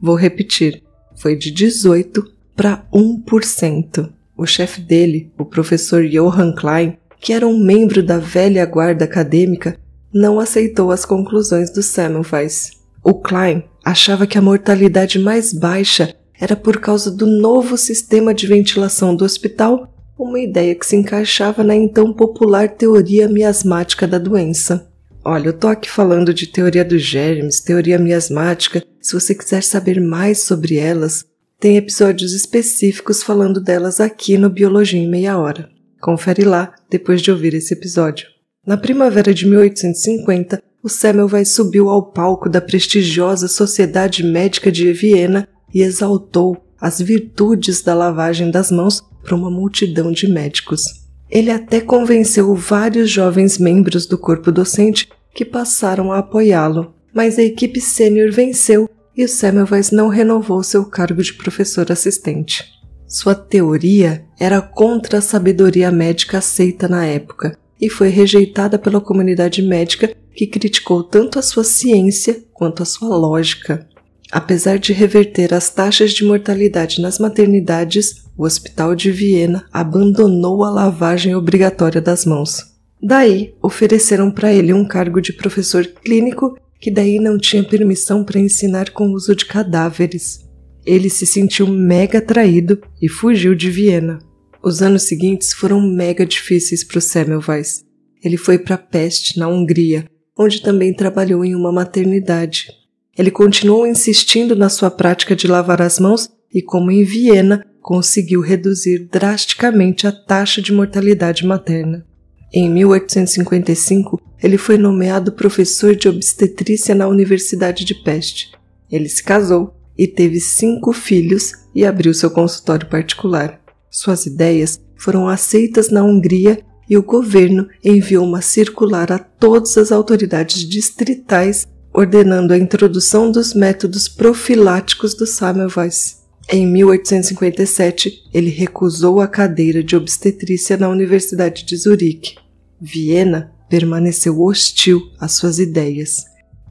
Vou 0.00 0.14
repetir, 0.14 0.82
foi 1.14 1.36
de 1.36 1.50
18 1.50 2.24
para 2.56 2.86
1%. 2.90 4.10
O 4.34 4.46
chefe 4.46 4.80
dele, 4.80 5.30
o 5.38 5.44
professor 5.44 6.08
Johann 6.08 6.54
Klein, 6.54 6.96
que 7.20 7.34
era 7.34 7.46
um 7.46 7.62
membro 7.62 8.02
da 8.02 8.16
velha 8.16 8.64
guarda 8.64 9.04
acadêmica, 9.04 9.76
não 10.10 10.40
aceitou 10.40 10.90
as 10.90 11.04
conclusões 11.04 11.70
do 11.70 11.82
Semmelweis. 11.82 12.70
O 13.04 13.12
Klein 13.12 13.64
achava 13.84 14.26
que 14.26 14.38
a 14.38 14.42
mortalidade 14.42 15.18
mais 15.18 15.52
baixa 15.52 16.14
era 16.42 16.56
por 16.56 16.80
causa 16.80 17.08
do 17.08 17.24
novo 17.24 17.78
sistema 17.78 18.34
de 18.34 18.48
ventilação 18.48 19.14
do 19.14 19.24
hospital, 19.24 19.94
uma 20.18 20.40
ideia 20.40 20.74
que 20.74 20.84
se 20.84 20.96
encaixava 20.96 21.62
na 21.62 21.72
então 21.72 22.12
popular 22.12 22.68
teoria 22.68 23.28
miasmática 23.28 24.08
da 24.08 24.18
doença. 24.18 24.90
Olha, 25.24 25.46
eu 25.46 25.52
tô 25.52 25.68
aqui 25.68 25.88
falando 25.88 26.34
de 26.34 26.48
teoria 26.48 26.84
dos 26.84 27.00
germes, 27.00 27.60
teoria 27.60 27.96
miasmática. 27.96 28.82
Se 29.00 29.14
você 29.14 29.36
quiser 29.36 29.62
saber 29.62 30.00
mais 30.00 30.40
sobre 30.40 30.78
elas, 30.78 31.24
tem 31.60 31.76
episódios 31.76 32.32
específicos 32.32 33.22
falando 33.22 33.60
delas 33.60 34.00
aqui 34.00 34.36
no 34.36 34.50
Biologia 34.50 34.98
em 34.98 35.08
Meia 35.08 35.38
Hora. 35.38 35.68
Confere 36.00 36.42
lá 36.42 36.74
depois 36.90 37.22
de 37.22 37.30
ouvir 37.30 37.54
esse 37.54 37.72
episódio. 37.72 38.26
Na 38.66 38.76
primavera 38.76 39.32
de 39.32 39.46
1850, 39.46 40.60
o 40.82 40.88
Semmelweis 40.88 41.50
subiu 41.50 41.88
ao 41.88 42.10
palco 42.10 42.48
da 42.48 42.60
prestigiosa 42.60 43.46
Sociedade 43.46 44.24
Médica 44.24 44.72
de 44.72 44.92
Viena 44.92 45.46
e 45.72 45.82
exaltou 45.82 46.56
as 46.80 47.00
virtudes 47.00 47.82
da 47.82 47.94
lavagem 47.94 48.50
das 48.50 48.70
mãos 48.70 49.02
para 49.22 49.36
uma 49.36 49.50
multidão 49.50 50.10
de 50.10 50.26
médicos. 50.26 50.82
Ele 51.30 51.50
até 51.50 51.80
convenceu 51.80 52.54
vários 52.54 53.10
jovens 53.10 53.56
membros 53.56 54.04
do 54.04 54.18
corpo 54.18 54.50
docente 54.52 55.08
que 55.34 55.44
passaram 55.44 56.12
a 56.12 56.18
apoiá-lo, 56.18 56.94
mas 57.14 57.38
a 57.38 57.42
equipe 57.42 57.80
sênior 57.80 58.30
venceu 58.30 58.88
e 59.16 59.24
o 59.24 59.28
Semmelweis 59.28 59.90
não 59.90 60.08
renovou 60.08 60.62
seu 60.62 60.84
cargo 60.84 61.22
de 61.22 61.34
professor 61.34 61.90
assistente. 61.90 62.64
Sua 63.06 63.34
teoria 63.34 64.24
era 64.38 64.60
contra 64.60 65.18
a 65.18 65.22
sabedoria 65.22 65.90
médica 65.90 66.38
aceita 66.38 66.88
na 66.88 67.04
época 67.04 67.56
e 67.80 67.88
foi 67.88 68.08
rejeitada 68.08 68.78
pela 68.78 69.00
comunidade 69.00 69.60
médica 69.60 70.14
que 70.34 70.46
criticou 70.46 71.02
tanto 71.02 71.38
a 71.38 71.42
sua 71.42 71.64
ciência 71.64 72.42
quanto 72.52 72.82
a 72.82 72.86
sua 72.86 73.14
lógica. 73.16 73.86
Apesar 74.32 74.78
de 74.78 74.94
reverter 74.94 75.52
as 75.52 75.68
taxas 75.68 76.12
de 76.12 76.24
mortalidade 76.24 77.02
nas 77.02 77.18
maternidades, 77.18 78.24
o 78.34 78.46
Hospital 78.46 78.94
de 78.94 79.12
Viena 79.12 79.66
abandonou 79.70 80.64
a 80.64 80.70
lavagem 80.70 81.34
obrigatória 81.34 82.00
das 82.00 82.24
mãos. 82.24 82.72
Daí, 83.02 83.54
ofereceram 83.62 84.30
para 84.30 84.50
ele 84.50 84.72
um 84.72 84.88
cargo 84.88 85.20
de 85.20 85.34
professor 85.34 85.84
clínico 85.84 86.56
que 86.80 86.90
daí 86.90 87.18
não 87.18 87.36
tinha 87.36 87.62
permissão 87.62 88.24
para 88.24 88.40
ensinar 88.40 88.88
com 88.90 89.08
o 89.08 89.12
uso 89.12 89.36
de 89.36 89.44
cadáveres. 89.44 90.40
Ele 90.86 91.10
se 91.10 91.26
sentiu 91.26 91.66
mega 91.66 92.18
traído 92.18 92.80
e 93.02 93.10
fugiu 93.10 93.54
de 93.54 93.70
Viena. 93.70 94.18
Os 94.64 94.80
anos 94.80 95.02
seguintes 95.02 95.52
foram 95.52 95.78
mega 95.78 96.24
difíceis 96.24 96.82
para 96.82 96.98
o 96.98 97.02
Semmelweis. 97.02 97.84
Ele 98.24 98.38
foi 98.38 98.58
para 98.58 98.78
Peste, 98.78 99.38
na 99.38 99.46
Hungria, 99.46 100.06
onde 100.38 100.62
também 100.62 100.94
trabalhou 100.94 101.44
em 101.44 101.54
uma 101.54 101.70
maternidade. 101.70 102.68
Ele 103.16 103.30
continuou 103.30 103.86
insistindo 103.86 104.56
na 104.56 104.68
sua 104.68 104.90
prática 104.90 105.36
de 105.36 105.46
lavar 105.46 105.82
as 105.82 105.98
mãos 105.98 106.30
e, 106.52 106.62
como 106.62 106.90
em 106.90 107.04
Viena, 107.04 107.64
conseguiu 107.80 108.40
reduzir 108.40 109.08
drasticamente 109.10 110.06
a 110.06 110.12
taxa 110.12 110.62
de 110.62 110.72
mortalidade 110.72 111.44
materna. 111.44 112.06
Em 112.52 112.70
1855, 112.70 114.20
ele 114.42 114.56
foi 114.56 114.78
nomeado 114.78 115.32
professor 115.32 115.94
de 115.94 116.08
obstetrícia 116.08 116.94
na 116.94 117.06
Universidade 117.06 117.84
de 117.84 117.94
Peste. 117.94 118.52
Ele 118.90 119.08
se 119.08 119.22
casou 119.22 119.74
e 119.96 120.06
teve 120.06 120.40
cinco 120.40 120.92
filhos 120.92 121.52
e 121.74 121.84
abriu 121.84 122.12
seu 122.14 122.30
consultório 122.30 122.88
particular. 122.88 123.60
Suas 123.90 124.26
ideias 124.26 124.80
foram 124.96 125.28
aceitas 125.28 125.90
na 125.90 126.02
Hungria 126.02 126.60
e 126.88 126.96
o 126.96 127.02
governo 127.02 127.68
enviou 127.82 128.24
uma 128.26 128.42
circular 128.42 129.10
a 129.12 129.18
todas 129.18 129.78
as 129.78 129.90
autoridades 129.92 130.66
distritais 130.68 131.66
ordenando 131.92 132.52
a 132.52 132.58
introdução 132.58 133.30
dos 133.30 133.52
métodos 133.52 134.08
profiláticos 134.08 135.14
do 135.14 135.26
Semmelweis. 135.26 136.22
Em 136.48 136.66
1857, 136.66 138.24
ele 138.32 138.50
recusou 138.50 139.20
a 139.20 139.28
cadeira 139.28 139.82
de 139.82 139.94
obstetrícia 139.94 140.76
na 140.76 140.88
Universidade 140.88 141.64
de 141.64 141.76
Zurique. 141.76 142.36
Viena 142.80 143.52
permaneceu 143.68 144.40
hostil 144.42 145.00
às 145.20 145.32
suas 145.32 145.58
ideias. 145.58 146.24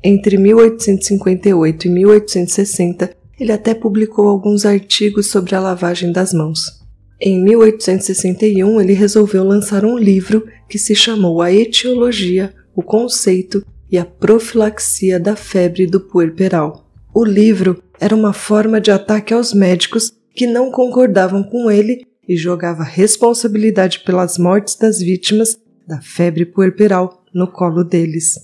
Entre 0.03 0.38
1858 0.38 1.88
e 1.88 1.89
1860, 1.89 3.15
ele 3.39 3.51
até 3.51 3.73
publicou 3.73 4.27
alguns 4.27 4.65
artigos 4.65 5.27
sobre 5.27 5.55
a 5.55 5.60
lavagem 5.60 6.12
das 6.12 6.34
mãos. 6.34 6.81
Em 7.19 7.41
1861, 7.41 8.81
ele 8.81 8.93
resolveu 8.93 9.43
lançar 9.43 9.86
um 9.86 9.97
livro 9.97 10.45
que 10.67 10.77
se 10.77 10.95
chamou 10.95 11.41
A 11.41 11.53
Etiologia, 11.53 12.53
o 12.75 12.81
Conceito 12.81 13.63
e 13.91 13.97
a 13.97 14.06
Profilaxia 14.06 15.19
da 15.19 15.36
Febre 15.36 15.86
do 15.86 15.99
Puerperal. 15.99 16.88
O 17.13 17.25
livro 17.25 17.84
era 17.99 18.15
uma 18.15 18.32
forma 18.32 18.80
de 18.80 18.89
ataque 18.89 19.34
aos 19.34 19.54
médicos 19.54 20.13
que 20.34 20.47
não 20.47 20.71
concordavam 20.71 21.43
com 21.43 21.69
ele 21.69 22.06
e 22.27 22.38
jogava 22.38 22.84
responsabilidade 22.84 23.99
pelas 23.99 24.38
mortes 24.38 24.75
das 24.75 24.99
vítimas 24.99 25.58
da 25.86 25.99
febre 25.99 26.45
puerperal 26.45 27.23
no 27.34 27.51
colo 27.51 27.84
deles. 27.84 28.36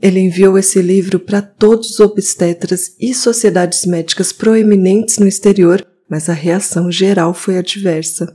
Ele 0.00 0.20
enviou 0.20 0.56
esse 0.56 0.80
livro 0.80 1.18
para 1.18 1.42
todos 1.42 1.90
os 1.90 2.00
obstetras 2.00 2.94
e 3.00 3.12
sociedades 3.12 3.84
médicas 3.86 4.32
proeminentes 4.32 5.18
no 5.18 5.26
exterior, 5.26 5.84
mas 6.08 6.28
a 6.28 6.32
reação 6.32 6.92
geral 6.92 7.34
foi 7.34 7.58
adversa. 7.58 8.32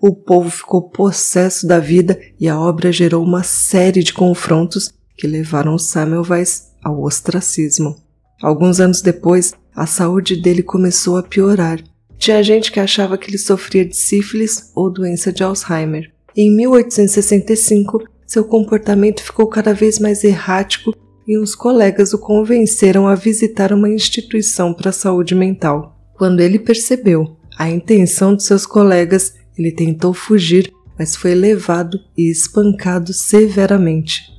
O 0.00 0.14
povo 0.14 0.50
ficou 0.50 0.90
possesso 0.90 1.66
da 1.66 1.78
vida 1.78 2.20
e 2.38 2.46
a 2.46 2.60
obra 2.60 2.92
gerou 2.92 3.24
uma 3.24 3.42
série 3.42 4.02
de 4.02 4.12
confrontos 4.12 4.92
que 5.16 5.26
levaram 5.26 5.78
Semmelweis 5.78 6.72
ao 6.82 7.02
ostracismo. 7.02 7.96
Alguns 8.42 8.80
anos 8.80 9.00
depois, 9.00 9.54
a 9.74 9.86
saúde 9.86 10.36
dele 10.36 10.62
começou 10.62 11.16
a 11.16 11.22
piorar. 11.22 11.82
Tinha 12.18 12.42
gente 12.42 12.70
que 12.70 12.80
achava 12.80 13.18
que 13.18 13.30
ele 13.30 13.38
sofria 13.38 13.84
de 13.84 13.96
sífilis 13.96 14.70
ou 14.74 14.90
doença 14.90 15.32
de 15.32 15.42
Alzheimer. 15.42 16.12
Em 16.36 16.54
1865, 16.54 18.02
seu 18.26 18.44
comportamento 18.44 19.22
ficou 19.22 19.46
cada 19.46 19.72
vez 19.72 19.98
mais 19.98 20.24
errático 20.24 20.94
e 21.26 21.38
uns 21.38 21.54
colegas 21.54 22.12
o 22.12 22.18
convenceram 22.18 23.06
a 23.06 23.14
visitar 23.14 23.72
uma 23.72 23.88
instituição 23.88 24.74
para 24.74 24.90
a 24.90 24.92
saúde 24.92 25.34
mental. 25.34 25.96
Quando 26.16 26.40
ele 26.40 26.58
percebeu 26.58 27.36
a 27.58 27.68
intenção 27.70 28.34
de 28.34 28.42
seus 28.42 28.66
colegas, 28.66 29.34
ele 29.56 29.72
tentou 29.72 30.12
fugir, 30.12 30.72
mas 30.98 31.16
foi 31.16 31.34
levado 31.34 31.98
e 32.16 32.30
espancado 32.30 33.12
severamente. 33.12 34.33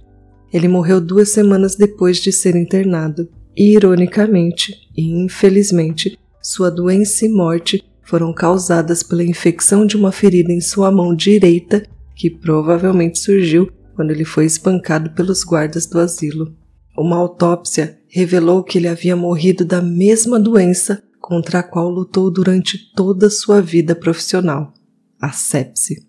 Ele 0.56 0.70
morreu 0.70 1.02
duas 1.02 1.32
semanas 1.32 1.76
depois 1.76 2.16
de 2.16 2.32
ser 2.32 2.56
internado. 2.56 3.28
Ironicamente 3.58 4.74
e 4.96 5.04
infelizmente, 5.04 6.18
sua 6.42 6.72
doença 6.72 7.26
e 7.26 7.30
morte 7.30 7.84
foram 8.02 8.34
causadas 8.34 9.04
pela 9.04 9.22
infecção 9.22 9.86
de 9.86 9.98
uma 9.98 10.14
ferida 10.14 10.54
em 10.54 10.62
sua 10.62 10.90
mão 10.90 11.14
direita 11.14 11.86
que 12.16 12.30
provavelmente 12.30 13.20
surgiu 13.20 13.70
quando 13.96 14.12
ele 14.12 14.24
foi 14.24 14.46
espancado 14.46 15.10
pelos 15.10 15.44
guardas 15.44 15.88
do 15.88 16.00
asilo. 16.00 16.56
Uma 16.98 17.18
autópsia 17.18 18.00
revelou 18.08 18.64
que 18.64 18.78
ele 18.78 18.88
havia 18.88 19.18
morrido 19.18 19.66
da 19.66 19.82
mesma 19.82 20.40
doença 20.40 21.04
contra 21.20 21.60
a 21.60 21.64
qual 21.64 21.90
lutou 21.90 22.32
durante 22.32 22.94
toda 22.96 23.28
a 23.28 23.30
sua 23.30 23.62
vida 23.62 23.94
profissional, 23.94 24.74
a 25.20 25.34
sepse. 25.34 26.08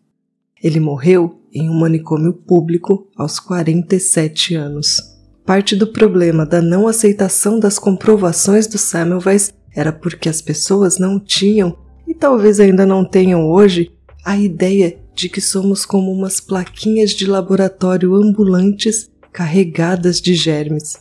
Ele 0.62 0.78
morreu 0.78 1.42
em 1.56 1.70
um 1.70 1.74
manicômio 1.74 2.32
público 2.32 3.08
aos 3.16 3.40
47 3.40 4.54
anos. 4.54 5.00
Parte 5.44 5.74
do 5.74 5.86
problema 5.86 6.44
da 6.44 6.60
não 6.60 6.86
aceitação 6.86 7.58
das 7.58 7.78
comprovações 7.78 8.66
do 8.66 8.76
Semmelweis 8.76 9.54
era 9.74 9.92
porque 9.92 10.28
as 10.28 10.42
pessoas 10.42 10.98
não 10.98 11.18
tinham, 11.18 11.76
e 12.06 12.14
talvez 12.14 12.60
ainda 12.60 12.84
não 12.84 13.04
tenham 13.04 13.48
hoje, 13.48 13.90
a 14.24 14.36
ideia 14.36 14.98
de 15.14 15.28
que 15.28 15.40
somos 15.40 15.86
como 15.86 16.12
umas 16.12 16.40
plaquinhas 16.40 17.12
de 17.12 17.26
laboratório 17.26 18.14
ambulantes 18.14 19.10
carregadas 19.32 20.20
de 20.20 20.34
germes. 20.34 20.98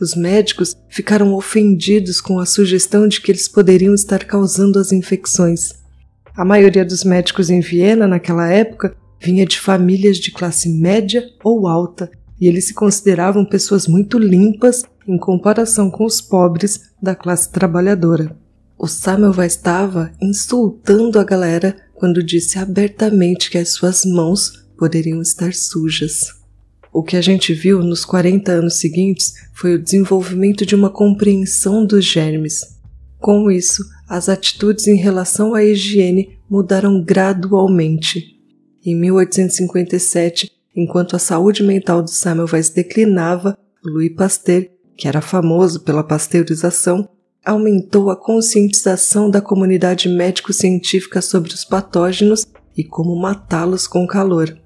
Os 0.00 0.16
médicos 0.16 0.76
ficaram 0.88 1.34
ofendidos 1.34 2.20
com 2.20 2.40
a 2.40 2.46
sugestão 2.46 3.06
de 3.06 3.20
que 3.20 3.30
eles 3.30 3.46
poderiam 3.46 3.94
estar 3.94 4.24
causando 4.24 4.78
as 4.78 4.90
infecções. 4.90 5.74
A 6.36 6.44
maioria 6.44 6.84
dos 6.84 7.04
médicos 7.04 7.50
em 7.50 7.60
Viena 7.60 8.08
naquela 8.08 8.48
época 8.50 8.96
vinha 9.22 9.46
de 9.46 9.60
famílias 9.60 10.18
de 10.18 10.32
classe 10.32 10.68
média 10.68 11.24
ou 11.44 11.68
alta 11.68 12.10
e 12.40 12.48
eles 12.48 12.66
se 12.66 12.74
consideravam 12.74 13.44
pessoas 13.44 13.86
muito 13.86 14.18
limpas 14.18 14.82
em 15.06 15.16
comparação 15.16 15.90
com 15.90 16.04
os 16.04 16.20
pobres 16.20 16.90
da 17.00 17.14
classe 17.14 17.50
trabalhadora. 17.50 18.36
O 18.76 18.88
Samuel 18.88 19.40
estava 19.44 20.10
insultando 20.20 21.20
a 21.20 21.24
galera 21.24 21.76
quando 21.94 22.22
disse 22.22 22.58
abertamente 22.58 23.48
que 23.48 23.58
as 23.58 23.68
suas 23.68 24.04
mãos 24.04 24.64
poderiam 24.76 25.22
estar 25.22 25.54
sujas. 25.54 26.34
O 26.92 27.00
que 27.00 27.16
a 27.16 27.20
gente 27.20 27.54
viu 27.54 27.78
nos 27.78 28.04
40 28.04 28.50
anos 28.50 28.80
seguintes 28.80 29.34
foi 29.54 29.76
o 29.76 29.82
desenvolvimento 29.82 30.66
de 30.66 30.74
uma 30.74 30.90
compreensão 30.90 31.86
dos 31.86 32.04
germes. 32.04 32.76
Com 33.20 33.48
isso, 33.52 33.84
as 34.08 34.28
atitudes 34.28 34.88
em 34.88 34.96
relação 34.96 35.54
à 35.54 35.64
higiene 35.64 36.38
mudaram 36.50 37.00
gradualmente. 37.00 38.41
Em 38.84 38.96
1857, 38.96 40.50
Enquanto 40.74 41.14
a 41.14 41.18
saúde 41.18 41.62
mental 41.62 42.02
do 42.02 42.10
Semmelweis 42.10 42.70
declinava, 42.70 43.56
Louis 43.84 44.14
Pasteur, 44.14 44.66
que 44.96 45.06
era 45.06 45.20
famoso 45.20 45.80
pela 45.80 46.02
pasteurização, 46.02 47.08
aumentou 47.44 48.08
a 48.08 48.16
conscientização 48.16 49.28
da 49.28 49.40
comunidade 49.40 50.08
médico-científica 50.08 51.20
sobre 51.20 51.52
os 51.52 51.64
patógenos 51.64 52.46
e 52.76 52.82
como 52.82 53.20
matá-los 53.20 53.86
com 53.86 54.06
calor. 54.06 54.56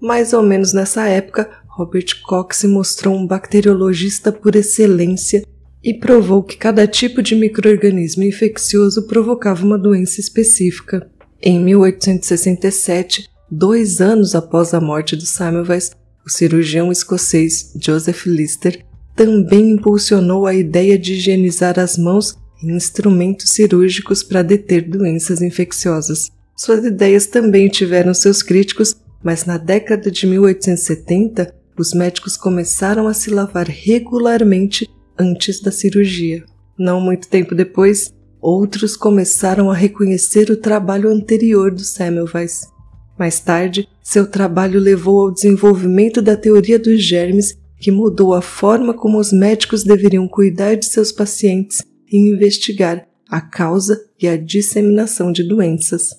Mais 0.00 0.32
ou 0.32 0.42
menos 0.42 0.72
nessa 0.72 1.08
época, 1.08 1.50
Robert 1.66 2.22
Koch 2.24 2.54
se 2.54 2.68
mostrou 2.68 3.16
um 3.16 3.26
bacteriologista 3.26 4.30
por 4.30 4.54
excelência 4.54 5.44
e 5.82 5.94
provou 5.94 6.42
que 6.44 6.56
cada 6.56 6.86
tipo 6.86 7.22
de 7.22 7.34
microorganismo 7.34 8.22
infeccioso 8.22 9.06
provocava 9.06 9.64
uma 9.64 9.78
doença 9.78 10.20
específica. 10.20 11.10
Em 11.42 11.58
1867, 11.60 13.28
Dois 13.50 14.00
anos 14.00 14.34
após 14.34 14.74
a 14.74 14.80
morte 14.80 15.14
do 15.14 15.24
Semmelweis, 15.24 15.92
o 16.26 16.30
cirurgião 16.30 16.90
escocês 16.90 17.72
Joseph 17.80 18.26
Lister 18.26 18.84
também 19.14 19.70
impulsionou 19.70 20.46
a 20.46 20.54
ideia 20.54 20.98
de 20.98 21.12
higienizar 21.12 21.78
as 21.78 21.96
mãos 21.96 22.36
em 22.60 22.74
instrumentos 22.74 23.50
cirúrgicos 23.50 24.24
para 24.24 24.42
deter 24.42 24.88
doenças 24.88 25.40
infecciosas. 25.40 26.28
Suas 26.56 26.84
ideias 26.84 27.26
também 27.26 27.68
tiveram 27.68 28.12
seus 28.12 28.42
críticos, 28.42 28.96
mas 29.22 29.44
na 29.44 29.58
década 29.58 30.10
de 30.10 30.26
1870 30.26 31.54
os 31.78 31.94
médicos 31.94 32.36
começaram 32.36 33.06
a 33.06 33.14
se 33.14 33.30
lavar 33.30 33.68
regularmente 33.68 34.90
antes 35.16 35.60
da 35.60 35.70
cirurgia. 35.70 36.44
Não 36.76 37.00
muito 37.00 37.28
tempo 37.28 37.54
depois, 37.54 38.12
outros 38.40 38.96
começaram 38.96 39.70
a 39.70 39.74
reconhecer 39.74 40.50
o 40.50 40.56
trabalho 40.56 41.08
anterior 41.10 41.70
do 41.70 41.84
Semmelweis. 41.84 42.74
Mais 43.18 43.40
tarde, 43.40 43.88
seu 44.02 44.26
trabalho 44.26 44.78
levou 44.78 45.20
ao 45.20 45.32
desenvolvimento 45.32 46.20
da 46.20 46.36
teoria 46.36 46.78
dos 46.78 47.02
germes, 47.02 47.56
que 47.78 47.90
mudou 47.90 48.34
a 48.34 48.42
forma 48.42 48.94
como 48.94 49.18
os 49.18 49.32
médicos 49.32 49.84
deveriam 49.84 50.28
cuidar 50.28 50.76
de 50.76 50.86
seus 50.86 51.12
pacientes 51.12 51.82
e 52.10 52.16
investigar 52.16 53.06
a 53.28 53.40
causa 53.40 54.00
e 54.20 54.28
a 54.28 54.36
disseminação 54.36 55.32
de 55.32 55.42
doenças. 55.42 56.10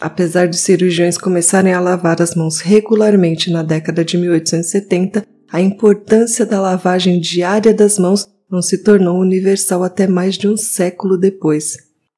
Apesar 0.00 0.46
de 0.46 0.56
cirurgiões 0.56 1.18
começarem 1.18 1.72
a 1.72 1.80
lavar 1.80 2.22
as 2.22 2.34
mãos 2.34 2.60
regularmente 2.60 3.50
na 3.50 3.62
década 3.62 4.04
de 4.04 4.16
1870, 4.16 5.26
a 5.50 5.60
importância 5.60 6.46
da 6.46 6.60
lavagem 6.60 7.20
diária 7.20 7.74
das 7.74 7.98
mãos 7.98 8.26
não 8.50 8.62
se 8.62 8.78
tornou 8.78 9.18
universal 9.18 9.82
até 9.82 10.06
mais 10.06 10.36
de 10.36 10.48
um 10.48 10.56
século 10.56 11.16
depois. 11.16 11.76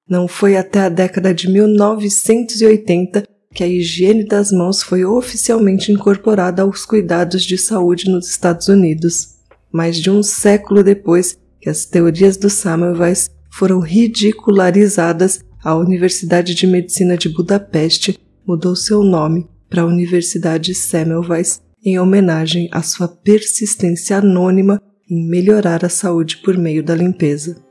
Não 0.08 0.28
foi 0.28 0.56
até 0.56 0.80
a 0.80 0.88
década 0.88 1.32
de 1.32 1.48
1980 1.48 3.24
que 3.52 3.64
a 3.64 3.68
higiene 3.68 4.24
das 4.24 4.52
mãos 4.52 4.82
foi 4.82 5.04
oficialmente 5.04 5.90
incorporada 5.90 6.62
aos 6.62 6.84
cuidados 6.84 7.42
de 7.42 7.58
saúde 7.58 8.08
nos 8.08 8.28
Estados 8.28 8.68
Unidos, 8.68 9.36
mais 9.72 9.96
de 9.96 10.10
um 10.10 10.22
século 10.22 10.84
depois 10.84 11.38
que 11.60 11.68
as 11.68 11.84
teorias 11.84 12.36
do 12.36 12.48
Semmelweis 12.48 13.30
foram 13.50 13.80
ridicularizadas 13.80 15.44
a 15.62 15.76
Universidade 15.76 16.54
de 16.54 16.66
Medicina 16.66 17.18
de 17.18 17.28
Budapeste 17.28 18.18
mudou 18.46 18.74
seu 18.74 19.02
nome 19.02 19.46
para 19.68 19.82
a 19.82 19.86
Universidade 19.86 20.74
Semmelweis 20.74 21.60
em 21.84 21.98
homenagem 21.98 22.68
à 22.72 22.82
sua 22.82 23.08
persistência 23.08 24.18
anônima 24.18 24.80
em 25.08 25.28
melhorar 25.28 25.84
a 25.84 25.88
saúde 25.88 26.38
por 26.38 26.56
meio 26.56 26.82
da 26.82 26.94
limpeza. 26.94 27.62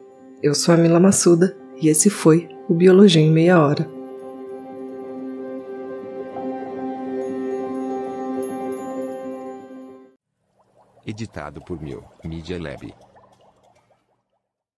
Eu 0.44 0.54
sou 0.54 0.74
a 0.74 0.78
Mila 0.78 1.00
Massuda 1.00 1.56
e 1.82 1.90
esse 1.90 2.10
foi 2.10 2.48
o 2.70 2.74
Biologia 2.76 3.22
em 3.22 3.32
Meia 3.32 3.60
Hora. 3.60 3.99
Editado 11.10 11.60
por 11.60 11.80
Mil 11.80 12.04
Media 12.24 12.60
Lab. 12.60 13.09